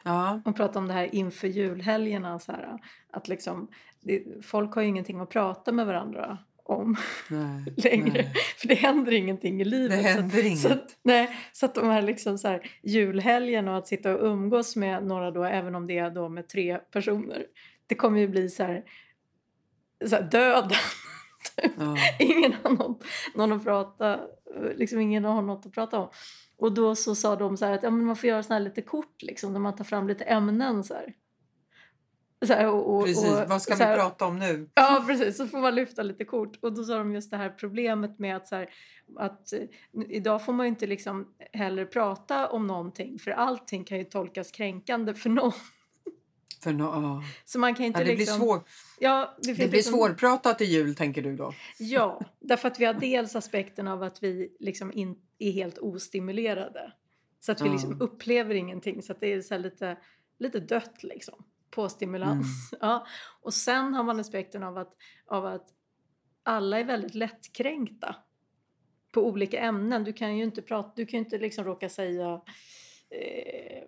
Ja, 0.04 0.42
Hon 0.44 0.54
pratade 0.54 0.80
om 0.80 0.88
det 0.88 0.94
här 0.94 1.16
inför 1.16 1.48
julhelgerna. 1.48 2.40
Så 2.40 2.52
här, 2.52 2.78
att 3.12 3.28
liksom, 3.28 3.68
det, 4.02 4.46
folk 4.46 4.74
har 4.74 4.82
ju 4.82 4.88
ingenting 4.88 5.20
att 5.20 5.30
prata 5.30 5.72
med 5.72 5.86
varandra 5.86 6.38
om 6.68 6.96
nej, 7.30 7.74
längre. 7.78 8.12
nej. 8.14 8.34
För 8.58 8.68
det 8.68 8.76
händer 8.76 9.14
ingenting 9.14 9.62
i 9.62 9.66
livet. 9.66 9.98
Det 9.98 10.04
så 10.04 10.10
händer 10.10 10.46
inget. 10.46 10.60
Så 10.60 10.70
att, 10.74 10.98
nej, 11.04 11.38
så 11.52 11.66
att 11.66 11.76
de 11.76 11.90
här, 11.90 12.02
liksom 12.02 12.38
så 12.38 12.48
här 12.48 12.72
julhelgen 12.84 13.68
och 13.68 13.78
att 13.78 13.88
sitta 13.88 14.16
och 14.16 14.26
umgås 14.26 14.76
med 14.76 15.06
några 15.06 15.32
då, 15.32 15.44
även 15.44 15.76
om 15.76 15.88
det 15.88 15.98
är 15.98 16.10
då 16.10 16.30
med 16.30 16.48
tre 16.48 16.78
personer. 16.78 17.46
Det 17.88 17.96
kommer 17.96 18.20
ju 18.20 18.28
bli 18.28 18.50
så 18.50 18.64
här, 18.64 18.84
så 20.06 20.16
här 20.16 20.24
döden. 20.24 20.72
Ja. 21.78 21.96
ingen 22.20 22.54
har 22.64 22.72
något, 22.72 23.04
någon 23.36 23.52
att 23.52 23.64
prata, 23.64 24.20
liksom 24.76 25.00
ingen 25.00 25.26
har 25.26 25.42
något 25.42 25.66
att 25.66 25.72
prata 25.74 26.00
om. 26.00 26.10
Och 26.58 26.74
då 26.74 26.96
så 26.96 27.16
sa 27.16 27.36
de 27.36 27.58
så 27.58 27.66
här 27.66 27.74
att 27.74 27.84
ja, 27.84 27.90
men 27.90 28.06
man 28.06 28.16
får 28.16 28.30
göra 28.30 28.44
såna 28.44 28.56
här 28.56 28.64
lite 28.64 28.82
kort 28.82 29.22
liksom, 29.22 29.54
där 29.54 29.60
man 29.60 29.76
tar 29.76 29.84
fram 29.84 30.08
lite 30.08 30.24
ämnen 30.24 30.84
så 30.84 30.94
här. 30.94 31.14
Här 32.46 32.68
och, 32.68 32.96
och, 32.96 33.06
Precis, 33.06 33.32
och, 33.32 33.50
vad 33.50 33.62
ska 33.62 33.76
vi 33.76 33.84
här- 33.84 33.98
prata 33.98 34.26
om 34.26 34.40
nu? 34.40 34.70
Ja, 34.74 35.04
precis. 35.08 35.38
Så 35.38 35.48
får 35.48 35.58
man 35.60 35.76
lyfta 35.76 36.04
lite 36.04 36.26
kort. 36.26 36.58
Och 36.62 36.74
då 36.74 36.84
sa 36.84 36.98
de 36.98 37.14
just 37.14 37.32
det 37.32 37.38
här 37.38 37.50
problemet 37.50 38.20
med 38.20 38.36
att, 38.36 38.48
så 38.48 38.56
här, 38.56 38.70
att 39.18 39.54
eh, 39.54 39.60
idag 40.10 40.46
får 40.46 40.54
man 40.54 40.66
ju 40.66 40.70
inte 40.70 40.88
liksom 40.88 41.34
heller 41.54 41.86
prata 41.86 42.48
om 42.50 42.68
någonting 42.68 43.20
för 43.20 43.32
allting 43.32 43.84
kan 43.84 43.98
ju 43.98 44.04
tolkas 44.04 44.52
kränkande 44.52 45.14
för 45.14 45.30
någon. 45.30 45.52
För 46.64 46.74
no. 46.74 47.22
Så 47.46 47.60
man 47.60 47.76
kan 47.76 47.86
inte 47.86 48.00
Ja, 48.00 48.06
det 48.06 48.10
blir, 48.16 48.18
liksom... 48.18 48.40
svår, 48.40 48.64
Ja, 49.00 49.38
det, 49.42 49.48
det 49.50 49.56
blir 49.56 49.68
liksom, 49.68 49.94
svårpratat 49.94 50.62
i 50.62 50.66
jul 50.66 50.96
tänker 50.96 51.22
du 51.22 51.36
då? 51.36 51.54
Ja, 51.80 52.22
därför 52.40 52.68
att 52.68 52.80
vi 52.80 52.86
har 52.86 52.94
dels 52.94 53.36
aspekten 53.36 53.88
av 53.88 54.04
att 54.04 54.24
vi 54.24 54.56
liksom 54.60 54.92
in, 54.92 55.16
är 55.40 55.52
helt 55.52 55.78
ostimulerade. 55.78 56.92
Så 57.40 57.52
att 57.52 57.62
vi 57.62 57.70
liksom 57.70 58.02
upplever 58.02 58.56
ingenting. 58.56 59.02
Så 59.02 59.12
att 59.12 59.20
det 59.20 59.34
är 59.34 59.42
så 59.42 59.58
lite, 59.58 59.98
lite 60.40 60.60
dött 60.60 61.04
liksom. 61.04 61.44
På 61.70 61.90
stimulans. 61.90 62.74
Mm. 62.74 62.80
Ja. 62.90 63.08
Och 63.42 63.54
sen 63.54 63.94
har 63.94 64.04
man 64.04 64.20
aspekten 64.20 64.64
av 64.64 64.78
att, 64.78 64.94
av 65.28 65.46
att 65.46 65.68
alla 66.44 66.80
är 66.80 66.84
väldigt 66.84 67.16
lättkränkta. 67.16 68.16
På 69.12 69.28
olika 69.28 69.60
ämnen. 69.60 70.04
Du 70.04 70.14
kan 70.14 70.38
ju 70.38 70.44
inte, 70.44 70.62
prata, 70.62 70.92
du 70.96 71.06
kan 71.06 71.18
inte 71.20 71.38
liksom 71.38 71.64
råka 71.64 71.90
säga... 71.90 72.42
Eh, 73.10 73.84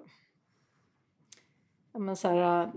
ja, 1.93 1.99
men 1.99 2.15
så 2.15 2.27
här, 2.27 2.71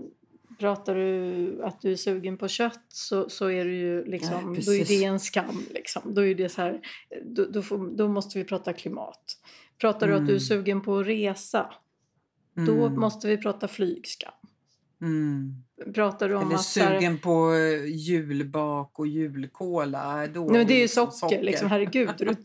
pratar 0.59 0.95
du 0.95 1.63
att 1.63 1.81
du 1.81 1.91
är 1.91 1.95
sugen 1.95 2.37
på 2.37 2.47
kött 2.47 2.85
så, 2.87 3.29
så 3.29 3.51
är 3.51 3.65
det 3.65 3.75
ju 3.75 4.05
liksom, 4.05 4.53
Nej, 4.53 4.63
då 4.65 4.73
är 4.73 4.85
det 4.85 5.03
en 5.03 5.19
skam. 5.19 5.65
Liksom. 5.71 6.13
Då, 6.13 6.25
är 6.25 6.35
det 6.35 6.49
så 6.49 6.61
här, 6.61 6.81
då, 7.23 7.45
då, 7.45 7.61
får, 7.61 7.97
då 7.97 8.07
måste 8.07 8.39
vi 8.39 8.45
prata 8.45 8.73
klimat. 8.73 9.37
Pratar 9.77 10.07
du 10.07 10.13
att 10.13 10.19
du 10.19 10.25
är 10.25 10.29
Mm. 10.29 10.39
sugen 10.39 10.81
på 10.81 10.97
att 10.97 11.07
resa, 11.07 11.73
då 12.53 12.85
Mm, 12.85 12.99
måste 12.99 13.27
vi 13.27 13.37
prata 13.37 13.67
flygskam. 13.67 14.33
Mm. 15.03 15.63
Pratar 15.93 16.29
du 16.29 16.35
om 16.35 16.47
Eller 16.47 16.57
sugen 16.57 17.17
på 17.17 17.53
eh, 17.53 17.85
julbak 17.85 18.99
och 18.99 19.07
julkola. 19.07 20.27
Då 20.27 20.39
Nej, 20.41 20.57
men 20.57 20.67
det 20.67 20.73
är 20.73 20.75
ju 20.75 20.81
liksom 20.81 21.11
socker, 21.11 21.43
liksom, 21.43 21.69
herregud. 21.69 22.09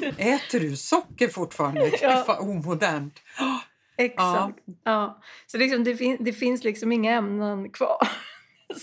Du, 0.00 0.06
Äter 0.08 0.60
du 0.60 0.76
socker 0.76 1.28
fortfarande? 1.28 1.90
Ja. 2.02 2.24
Vad 2.28 2.38
omodernt. 2.38 3.14
exakt. 3.96 4.58
Ja. 4.84 5.20
Så 5.46 5.58
liksom, 5.58 5.84
det, 5.84 5.96
fin, 5.96 6.16
det 6.20 6.32
finns 6.32 6.64
liksom 6.64 6.92
inga 6.92 7.12
ämnen 7.12 7.70
kvar. 7.70 8.08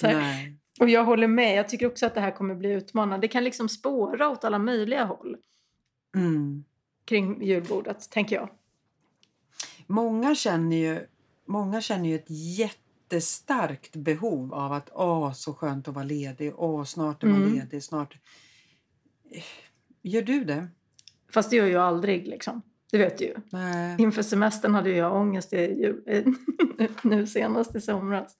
Och 0.80 0.90
jag 0.90 1.06
håller 1.06 1.28
med. 1.28 1.58
Jag 1.58 1.70
tycker 1.70 1.88
också 1.88 2.06
att 2.06 2.16
det 2.16 2.22
här 2.22 2.32
kommer 2.32 2.56
bli 2.56 2.72
utmanande. 2.72 3.18
Det 3.28 3.28
kan 3.28 3.44
liksom 3.44 3.70
spåra 3.70 4.30
åt 4.30 4.44
alla 4.44 4.60
möjliga 4.60 5.04
håll 5.04 5.38
Mm. 6.16 6.64
kring 7.06 7.44
julbordet, 7.44 8.10
tänker 8.12 8.36
jag. 8.36 8.50
Många 9.88 10.36
känner 10.36 10.78
ju, 10.78 11.00
många 11.48 11.82
känner 11.82 12.10
ju 12.10 12.16
ett 12.16 12.30
jättestarkt 12.30 13.96
behov 13.96 14.54
av 14.54 14.72
att 14.74 14.90
åh, 14.94 15.32
så 15.34 15.54
skönt 15.54 15.88
att 15.88 15.96
vara 15.96 16.06
ledig. 16.06 16.54
Åh, 16.58 16.84
snart 16.84 17.24
är 17.24 17.28
man 17.28 17.42
Mm. 17.44 17.54
ledig. 17.56 17.84
Snart. 17.84 18.18
Gör 20.02 20.22
du 20.22 20.44
det? 20.44 20.68
Fast 21.34 21.50
det 21.50 21.56
gör 21.56 21.68
jag 21.68 21.84
aldrig 21.84 22.28
liksom. 22.28 22.62
Det 22.92 22.98
vet 22.98 23.18
du 23.18 23.26
ju. 23.26 23.36
Nej. 23.50 23.96
Inför 24.00 24.22
semestern 24.22 24.74
hade 24.76 24.90
jag 24.90 25.16
ångest 25.16 25.54
i 25.54 25.58
jul, 25.58 26.04
nu 27.04 27.28
senast 27.28 27.76
i 27.76 27.82
somras. 27.82 28.38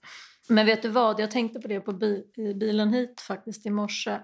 Men 0.48 0.66
vet 0.66 0.82
du 0.82 0.88
vad, 0.88 1.20
jag 1.20 1.30
tänkte 1.30 1.60
på 1.60 1.68
det 1.68 1.80
på 1.80 1.92
bi, 1.92 2.24
i 2.36 2.54
bilen 2.54 2.92
hit 2.92 3.20
faktiskt 3.20 3.66
i 3.66 3.70
morse. 3.70 4.18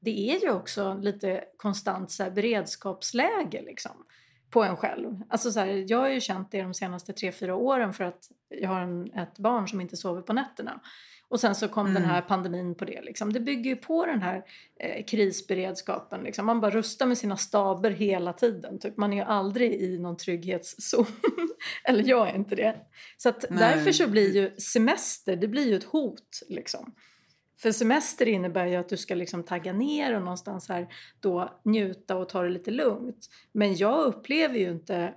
Det 0.00 0.30
är 0.30 0.40
ju 0.42 0.50
också 0.50 0.94
lite 1.00 1.44
konstant 1.56 2.10
så 2.10 2.30
beredskapsläge 2.30 3.62
liksom. 3.62 3.92
På 4.50 4.64
en 4.64 4.76
själv. 4.76 5.22
Alltså 5.28 5.52
så 5.52 5.60
här, 5.60 5.84
jag 5.88 5.98
har 5.98 6.08
ju 6.08 6.20
känt 6.20 6.50
det 6.50 6.62
de 6.62 6.74
senaste 6.74 7.12
tre, 7.12 7.32
fyra 7.32 7.54
åren 7.54 7.92
för 7.92 8.04
att 8.04 8.28
jag 8.48 8.68
har 8.68 8.80
en, 8.80 9.12
ett 9.12 9.38
barn 9.38 9.68
som 9.68 9.80
inte 9.80 9.96
sover 9.96 10.22
på 10.22 10.32
nätterna. 10.32 10.80
Och 11.30 11.40
sen 11.40 11.54
så 11.54 11.68
kom 11.68 11.86
mm. 11.86 12.02
den 12.02 12.10
här 12.10 12.22
pandemin 12.22 12.74
på 12.74 12.84
det. 12.84 13.02
Liksom. 13.02 13.32
Det 13.32 13.40
bygger 13.40 13.70
ju 13.70 13.76
på 13.76 14.06
den 14.06 14.22
här 14.22 14.42
eh, 14.80 15.04
krisberedskapen. 15.04 16.22
Liksom. 16.22 16.46
Man 16.46 16.60
bara 16.60 16.70
rustar 16.70 17.06
med 17.06 17.18
sina 17.18 17.36
staber 17.36 17.90
hela 17.90 18.32
tiden. 18.32 18.78
Typ. 18.78 18.96
Man 18.96 19.12
är 19.12 19.16
ju 19.16 19.22
aldrig 19.22 19.74
i 19.74 19.98
någon 19.98 20.16
trygghetszon. 20.16 21.06
Eller 21.84 22.08
jag 22.08 22.28
är 22.30 22.34
inte 22.34 22.54
det. 22.54 22.76
Så 23.16 23.32
därför 23.50 23.92
så 23.92 24.08
blir 24.08 24.34
ju 24.34 24.56
semester, 24.56 25.36
det 25.36 25.48
blir 25.48 25.68
ju 25.68 25.76
ett 25.76 25.84
hot. 25.84 26.42
Liksom. 26.48 26.94
För 27.62 27.72
semester 27.72 28.28
innebär 28.28 28.66
ju 28.66 28.76
att 28.76 28.88
du 28.88 28.96
ska 28.96 29.14
liksom 29.14 29.42
tagga 29.42 29.72
ner 29.72 30.16
och 30.16 30.22
någonstans 30.22 30.68
här 30.68 30.88
då 31.20 31.60
njuta 31.64 32.16
och 32.16 32.28
ta 32.28 32.42
det 32.42 32.48
lite 32.48 32.70
lugnt. 32.70 33.28
Men 33.52 33.76
jag 33.76 34.04
upplever 34.04 34.58
ju 34.58 34.70
inte 34.70 35.14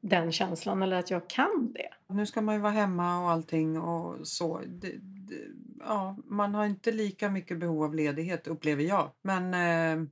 den 0.00 0.32
känslan 0.32 0.82
eller 0.82 0.96
att 0.96 1.10
jag 1.10 1.30
kan 1.30 1.72
det. 1.72 2.14
Nu 2.14 2.26
ska 2.26 2.40
man 2.40 2.54
ju 2.54 2.60
vara 2.60 2.72
hemma 2.72 3.24
och 3.24 3.30
allting 3.30 3.80
och 3.80 4.28
så. 4.28 4.60
Det, 4.66 4.92
det, 5.00 5.34
ja, 5.80 6.16
man 6.24 6.54
har 6.54 6.66
inte 6.66 6.92
lika 6.92 7.30
mycket 7.30 7.58
behov 7.58 7.84
av 7.84 7.94
ledighet 7.94 8.46
upplever 8.46 8.82
jag. 8.82 9.10
Men 9.22 9.54
eh, 9.54 10.08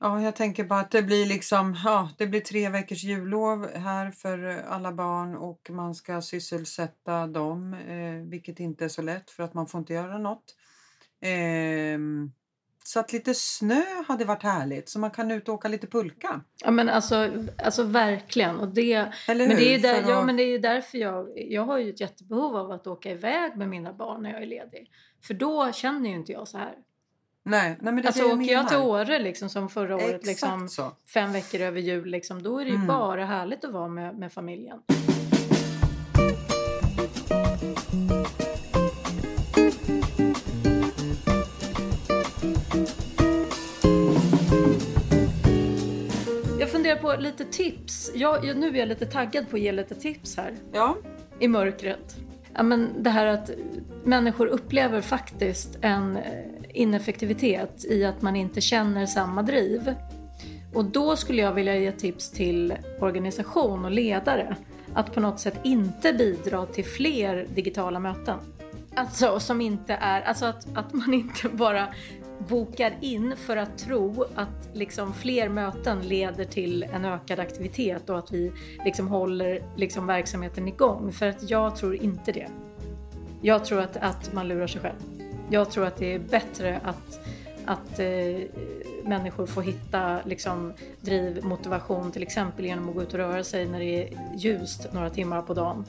ja, 0.00 0.22
jag 0.22 0.36
tänker 0.36 0.64
bara 0.64 0.80
att 0.80 0.90
det 0.90 1.02
blir 1.02 1.26
liksom, 1.26 1.76
ja, 1.84 2.10
det 2.18 2.26
blir 2.26 2.40
tre 2.40 2.68
veckors 2.68 3.04
jullov 3.04 3.68
här 3.74 4.10
för 4.10 4.64
alla 4.68 4.92
barn 4.92 5.36
och 5.36 5.70
man 5.70 5.94
ska 5.94 6.22
sysselsätta 6.22 7.26
dem, 7.26 7.74
eh, 7.74 8.30
vilket 8.30 8.60
inte 8.60 8.84
är 8.84 8.88
så 8.88 9.02
lätt 9.02 9.30
för 9.30 9.42
att 9.42 9.54
man 9.54 9.66
får 9.66 9.78
inte 9.78 9.92
göra 9.92 10.18
något. 10.18 10.56
Eh, 11.22 11.98
så 12.84 13.00
att 13.00 13.12
lite 13.12 13.34
snö 13.34 13.82
hade 14.08 14.24
varit 14.24 14.42
härligt 14.42 14.88
så 14.88 14.98
man 14.98 15.10
kan 15.10 15.30
ut 15.30 15.48
och 15.48 15.54
åka 15.54 15.68
lite 15.68 15.86
pulka. 15.86 16.40
Ja 16.64 16.70
men 16.70 16.88
alltså, 16.88 17.30
alltså 17.58 17.82
verkligen. 17.82 18.56
Och 18.56 18.68
det, 18.68 19.08
men, 19.28 19.48
det 19.48 19.74
är 19.74 19.78
där, 19.78 20.10
ja, 20.10 20.24
men 20.24 20.36
det 20.36 20.42
är 20.42 20.58
därför 20.58 20.98
jag, 20.98 21.28
jag 21.36 21.64
har 21.64 21.78
ju 21.78 21.90
ett 21.90 22.00
jättebehov 22.00 22.56
av 22.56 22.70
att 22.70 22.86
åka 22.86 23.10
iväg 23.10 23.56
med 23.56 23.68
mina 23.68 23.92
barn 23.92 24.22
när 24.22 24.32
jag 24.32 24.42
är 24.42 24.46
ledig. 24.46 24.90
För 25.22 25.34
då 25.34 25.72
känner 25.72 26.10
ju 26.10 26.16
inte 26.16 26.32
jag 26.32 26.48
så 26.48 26.58
här. 26.58 26.74
Nej, 27.42 27.76
nej 27.80 27.92
men 27.92 28.02
det 28.02 28.08
alltså, 28.08 28.24
åker 28.24 28.52
jag 28.52 28.68
till 28.68 28.76
Åre 28.76 29.18
liksom, 29.18 29.48
som 29.48 29.68
förra 29.68 29.96
året, 29.96 30.26
liksom, 30.26 30.68
fem 31.14 31.32
veckor 31.32 31.60
över 31.60 31.80
jul, 31.80 32.10
liksom, 32.10 32.42
då 32.42 32.58
är 32.58 32.64
det 32.64 32.70
ju 32.70 32.76
mm. 32.76 32.86
bara 32.86 33.24
härligt 33.24 33.64
att 33.64 33.72
vara 33.72 33.88
med, 33.88 34.18
med 34.18 34.32
familjen. 34.32 34.78
funderar 46.70 47.16
på 47.16 47.22
lite 47.22 47.44
tips. 47.44 48.10
Jag, 48.14 48.56
nu 48.56 48.68
är 48.68 48.74
jag 48.74 48.88
lite 48.88 49.06
taggad 49.06 49.50
på 49.50 49.56
att 49.56 49.62
ge 49.62 49.72
lite 49.72 49.94
tips 49.94 50.36
här. 50.36 50.54
Ja. 50.72 50.96
I 51.38 51.48
mörkret. 51.48 52.16
Ja, 52.54 52.62
men 52.62 53.02
det 53.02 53.10
här 53.10 53.26
att 53.26 53.50
människor 54.04 54.46
upplever 54.46 55.00
faktiskt 55.00 55.78
en 55.80 56.18
ineffektivitet 56.74 57.84
i 57.84 58.04
att 58.04 58.22
man 58.22 58.36
inte 58.36 58.60
känner 58.60 59.06
samma 59.06 59.42
driv. 59.42 59.94
Och 60.74 60.84
då 60.84 61.16
skulle 61.16 61.42
jag 61.42 61.52
vilja 61.52 61.76
ge 61.76 61.92
tips 61.92 62.30
till 62.30 62.74
organisation 63.00 63.84
och 63.84 63.90
ledare 63.90 64.56
att 64.94 65.14
på 65.14 65.20
något 65.20 65.40
sätt 65.40 65.54
inte 65.62 66.12
bidra 66.12 66.66
till 66.66 66.84
fler 66.84 67.46
digitala 67.54 67.98
möten. 67.98 68.38
Alltså 68.94 69.40
som 69.40 69.60
inte 69.60 69.94
är, 69.94 70.20
alltså 70.20 70.46
att, 70.46 70.66
att 70.74 70.92
man 70.92 71.14
inte 71.14 71.48
bara 71.48 71.88
bokar 72.48 72.92
in 73.00 73.36
för 73.36 73.56
att 73.56 73.78
tro 73.78 74.24
att 74.34 74.68
liksom 74.72 75.14
fler 75.14 75.48
möten 75.48 76.00
leder 76.00 76.44
till 76.44 76.82
en 76.82 77.04
ökad 77.04 77.40
aktivitet 77.40 78.10
och 78.10 78.18
att 78.18 78.32
vi 78.32 78.52
liksom 78.84 79.08
håller 79.08 79.62
liksom 79.76 80.06
verksamheten 80.06 80.68
igång. 80.68 81.12
För 81.12 81.28
att 81.28 81.50
jag 81.50 81.76
tror 81.76 81.94
inte 81.94 82.32
det. 82.32 82.48
Jag 83.42 83.64
tror 83.64 83.80
att, 83.80 83.96
att 83.96 84.32
man 84.32 84.48
lurar 84.48 84.66
sig 84.66 84.80
själv. 84.80 85.19
Jag 85.50 85.70
tror 85.70 85.86
att 85.86 85.96
det 85.96 86.14
är 86.14 86.18
bättre 86.18 86.80
att, 86.84 87.20
att 87.64 87.98
eh, 87.98 88.40
människor 89.04 89.46
får 89.46 89.62
hitta 89.62 90.18
liksom, 90.24 90.72
driv, 91.00 91.44
motivation 91.44 92.12
till 92.12 92.22
exempel 92.22 92.64
genom 92.64 92.88
att 92.88 92.94
gå 92.94 93.02
ut 93.02 93.12
och 93.12 93.18
röra 93.18 93.44
sig 93.44 93.66
när 93.66 93.78
det 93.78 94.02
är 94.02 94.18
ljust 94.36 94.92
några 94.92 95.10
timmar 95.10 95.42
på 95.42 95.54
dagen. 95.54 95.84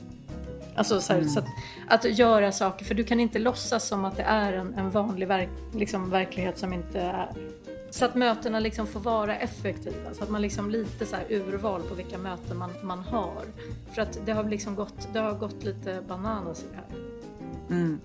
Alltså 0.76 1.02
så, 1.02 1.14
här, 1.14 1.20
mm. 1.20 1.32
så 1.32 1.40
att, 1.40 1.46
att, 1.88 2.18
göra 2.18 2.52
saker, 2.52 2.86
för 2.86 2.96
du 2.96 3.04
kan 3.04 3.20
inte 3.20 3.40
låtsas 3.40 3.88
som 3.88 4.06
att 4.06 4.16
det 4.16 4.24
är 4.24 4.54
en, 4.54 4.74
en 4.74 4.90
vanlig 4.90 5.28
verk, 5.28 5.50
liksom, 5.76 6.10
verklighet 6.10 6.58
som 6.58 6.74
inte 6.74 7.02
är. 7.02 7.30
Så 7.90 8.06
att 8.06 8.16
mötena 8.16 8.60
liksom 8.60 8.88
får 8.88 9.00
vara 9.00 9.38
effektiva, 9.38 10.14
så 10.14 10.24
att 10.24 10.30
man 10.30 10.42
liksom 10.42 10.70
lite 10.70 11.06
så 11.06 11.16
här 11.16 11.26
urval 11.30 11.82
på 11.82 11.96
vilka 11.96 12.18
möten 12.18 12.58
man, 12.58 12.72
man 12.84 13.00
har. 13.00 13.44
För 13.92 14.02
att 14.02 14.20
det 14.26 14.32
har 14.32 14.44
liksom 14.44 14.76
gått, 14.76 15.08
det 15.14 15.20
har 15.20 15.34
gått 15.34 15.64
lite 15.64 16.02
bananas 16.08 16.64
i 16.64 16.66
det 16.72 16.76
här. 16.76 17.02
Mm. 17.70 18.00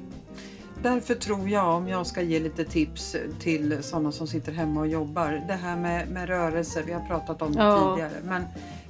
Därför 0.83 1.15
tror 1.15 1.49
jag, 1.49 1.69
om 1.69 1.89
jag 1.89 2.07
ska 2.07 2.23
ge 2.23 2.41
lite 2.41 2.65
tips 2.65 3.17
till 3.41 3.83
sådana 3.83 4.13
som 4.13 4.27
sitter 4.27 4.53
hemma 4.53 4.81
och 4.81 4.89
jobbar, 4.89 5.45
det 5.49 5.55
här 5.55 5.77
med, 5.77 6.09
med 6.09 6.29
rörelse, 6.29 6.83
vi 6.87 6.93
har 6.93 7.01
pratat 7.01 7.43
om 7.43 7.53
det 7.53 7.63
ja. 7.63 7.95
tidigare, 7.95 8.21
men 8.25 8.45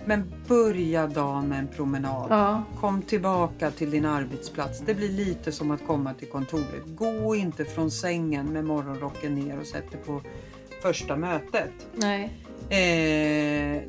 men 0.07 0.33
börja 0.49 1.07
dagen 1.07 1.49
med 1.49 1.59
en 1.59 1.69
promenad. 1.69 2.27
Ja. 2.31 2.63
Kom 2.81 3.03
tillbaka 3.03 3.71
till 3.71 3.91
din 3.91 4.05
arbetsplats. 4.05 4.81
Det 4.81 4.95
blir 4.95 5.09
lite 5.09 5.53
som 5.53 5.71
att 5.71 5.87
komma 5.87 6.15
till 6.15 6.29
kontoret. 6.29 6.83
Gå 6.87 7.35
inte 7.35 7.65
från 7.65 7.91
sängen 7.91 8.53
med 8.53 8.65
morgonrocken 8.65 9.35
ner 9.35 9.61
och 9.61 9.67
sätt 9.67 9.91
dig 9.91 10.01
på 10.07 10.21
första 10.83 11.17
mötet. 11.17 11.73
Nej. 11.95 12.33
Eh, 12.69 13.83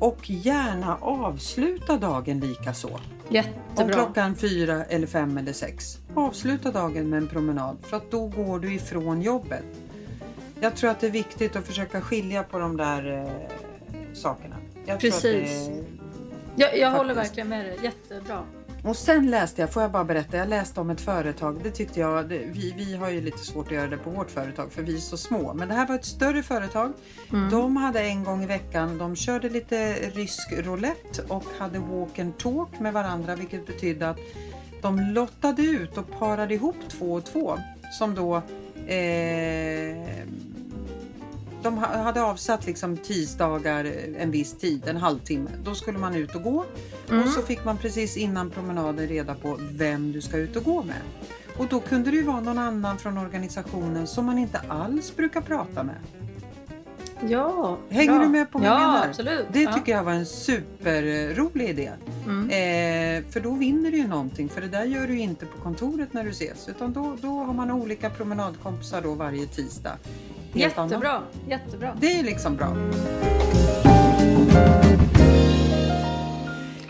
och 0.00 0.30
gärna 0.30 0.96
avsluta 1.00 1.96
dagen 1.96 2.40
lika 2.40 2.74
så. 2.74 3.00
Jättebra. 3.28 3.84
Om 3.84 3.88
klockan 3.88 4.36
fyra 4.36 4.84
eller 4.84 5.06
fem 5.06 5.38
eller 5.38 5.52
sex. 5.52 5.98
Avsluta 6.14 6.70
dagen 6.70 7.10
med 7.10 7.16
en 7.16 7.28
promenad 7.28 7.76
för 7.82 7.96
att 7.96 8.10
då 8.10 8.26
går 8.26 8.58
du 8.58 8.74
ifrån 8.74 9.22
jobbet. 9.22 9.64
Jag 10.60 10.76
tror 10.76 10.90
att 10.90 11.00
det 11.00 11.06
är 11.06 11.10
viktigt 11.10 11.56
att 11.56 11.66
försöka 11.66 12.00
skilja 12.00 12.42
på 12.42 12.58
de 12.58 12.76
där 12.76 13.12
eh, 13.12 14.14
sakerna. 14.14 14.56
Jag 14.86 15.00
Precis. 15.00 15.68
Det, 15.68 15.84
jag, 16.56 16.78
jag 16.78 16.90
håller 16.90 17.14
verkligen 17.14 17.48
med 17.48 17.64
dig. 17.64 17.78
Jättebra. 17.82 18.44
Och 18.84 18.96
sen 18.96 19.30
läste 19.30 19.60
jag, 19.60 19.72
får 19.72 19.82
jag 19.82 19.92
bara 19.92 20.04
berätta, 20.04 20.36
jag 20.36 20.48
läste 20.48 20.80
om 20.80 20.90
ett 20.90 21.00
företag. 21.00 21.60
Det 21.62 21.70
tyckte 21.70 22.00
jag, 22.00 22.28
det, 22.28 22.38
vi, 22.38 22.74
vi 22.76 22.94
har 22.96 23.10
ju 23.10 23.20
lite 23.20 23.38
svårt 23.38 23.66
att 23.66 23.72
göra 23.72 23.86
det 23.86 23.96
på 23.96 24.10
vårt 24.10 24.30
företag 24.30 24.72
för 24.72 24.82
vi 24.82 24.94
är 24.94 25.00
så 25.00 25.16
små. 25.16 25.54
Men 25.54 25.68
det 25.68 25.74
här 25.74 25.88
var 25.88 25.94
ett 25.94 26.04
större 26.04 26.42
företag. 26.42 26.92
Mm. 27.32 27.50
De 27.50 27.76
hade 27.76 28.00
en 28.00 28.24
gång 28.24 28.42
i 28.42 28.46
veckan, 28.46 28.98
de 28.98 29.16
körde 29.16 29.48
lite 29.48 29.94
rysk 29.94 30.52
roulette 30.52 31.22
och 31.28 31.44
hade 31.58 31.78
walk 31.78 32.18
and 32.18 32.38
talk 32.38 32.80
med 32.80 32.92
varandra 32.92 33.34
vilket 33.34 33.66
betydde 33.66 34.10
att 34.10 34.18
de 34.82 35.00
lottade 35.00 35.62
ut 35.62 35.98
och 35.98 36.18
parade 36.18 36.54
ihop 36.54 36.76
två 36.88 37.12
och 37.12 37.24
två 37.24 37.58
som 37.98 38.14
då 38.14 38.36
eh, 38.86 40.06
de 41.62 41.78
hade 41.78 42.22
avsatt 42.22 42.66
liksom 42.66 42.96
tisdagar 42.96 43.92
en 44.18 44.30
viss 44.30 44.52
tid, 44.52 44.88
en 44.88 44.96
halvtimme. 44.96 45.50
Då 45.64 45.74
skulle 45.74 45.98
man 45.98 46.14
ut 46.14 46.34
och 46.34 46.42
gå 46.42 46.64
mm. 47.10 47.22
och 47.22 47.28
så 47.28 47.42
fick 47.42 47.64
man 47.64 47.78
precis 47.78 48.16
innan 48.16 48.50
promenaden 48.50 49.08
reda 49.08 49.34
på 49.34 49.58
vem 49.60 50.12
du 50.12 50.20
ska 50.20 50.36
ut 50.36 50.56
och 50.56 50.64
gå 50.64 50.82
med. 50.82 51.02
Och 51.56 51.66
då 51.68 51.80
kunde 51.80 52.10
det 52.10 52.16
ju 52.16 52.22
vara 52.22 52.40
någon 52.40 52.58
annan 52.58 52.98
från 52.98 53.18
organisationen 53.18 54.06
som 54.06 54.26
man 54.26 54.38
inte 54.38 54.58
alls 54.68 55.16
brukar 55.16 55.40
prata 55.40 55.82
med. 55.82 55.96
Ja, 57.28 57.78
Hänger 57.90 58.12
bra. 58.12 58.22
du 58.22 58.28
med 58.28 58.50
på 58.50 58.58
vad 58.58 58.68
ja, 58.68 58.72
jag 58.72 58.92
menar? 58.92 59.06
Absolut. 59.08 59.46
Det 59.52 59.62
ja. 59.62 59.72
tycker 59.72 59.92
jag 59.92 60.04
var 60.04 60.12
en 60.12 60.26
superrolig 60.26 61.68
idé. 61.68 61.90
Mm. 62.26 62.44
Eh, 62.44 63.30
för 63.32 63.40
då 63.40 63.54
vinner 63.54 63.90
du 63.90 63.96
ju 63.96 64.08
någonting. 64.08 64.48
För 64.48 64.60
det 64.60 64.68
där 64.68 64.84
gör 64.84 65.06
du 65.06 65.18
inte 65.18 65.46
på 65.46 65.58
kontoret 65.62 66.12
när 66.12 66.24
du 66.24 66.30
ses. 66.30 66.68
Utan 66.68 66.92
då, 66.92 67.16
då 67.20 67.28
har 67.28 67.54
man 67.54 67.70
olika 67.70 68.10
promenadkompisar 68.10 69.02
då 69.02 69.14
varje 69.14 69.46
tisdag 69.46 69.96
helt 70.54 70.76
jättebra, 70.76 71.10
annat. 71.10 71.22
Jättebra. 71.48 71.96
Det 72.00 72.18
är 72.18 72.22
liksom 72.22 72.56
bra. 72.56 72.76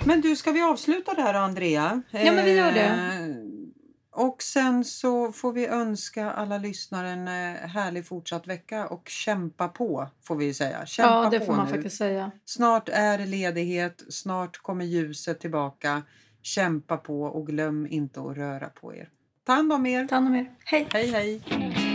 Men 0.05 0.21
du, 0.21 0.37
ska 0.37 0.51
vi 0.51 0.62
avsluta 0.62 1.14
där 1.14 1.35
Andrea? 1.35 2.03
Ja, 2.11 2.33
men 2.33 2.45
vi 2.45 2.57
gör 2.57 2.73
det. 2.73 3.41
Och 4.14 4.42
sen 4.42 4.85
så 4.85 5.33
får 5.33 5.53
vi 5.53 5.66
önska 5.66 6.31
alla 6.31 6.59
lyssnare 6.59 7.09
en 7.09 7.29
eh, 7.29 7.68
härlig 7.68 8.07
fortsatt 8.07 8.46
vecka 8.46 8.87
och 8.87 9.09
kämpa 9.09 9.68
på 9.68 10.09
får 10.22 10.37
vi 10.37 10.55
säga. 10.55 10.87
Kämpa 10.87 11.25
ja, 11.25 11.31
det 11.31 11.46
får 11.46 11.53
man 11.53 11.66
nu. 11.66 11.72
faktiskt 11.72 11.96
säga. 11.96 12.31
Snart 12.44 12.88
är 12.88 13.18
det 13.18 13.27
ledighet, 13.27 14.03
snart 14.09 14.59
kommer 14.59 14.85
ljuset 14.85 15.40
tillbaka. 15.40 16.03
Kämpa 16.42 16.96
på 16.96 17.22
och 17.22 17.46
glöm 17.46 17.87
inte 17.87 18.20
att 18.20 18.37
röra 18.37 18.68
på 18.68 18.94
er. 18.94 19.09
Ta 19.46 19.53
hand 19.53 19.72
om 19.72 19.87
er. 19.87 20.05
Ta 20.07 20.14
hand 20.14 20.29
om 20.29 20.35
er. 20.35 20.51
Hej. 20.64 20.88
Hej, 20.92 21.11
hej. 21.11 21.91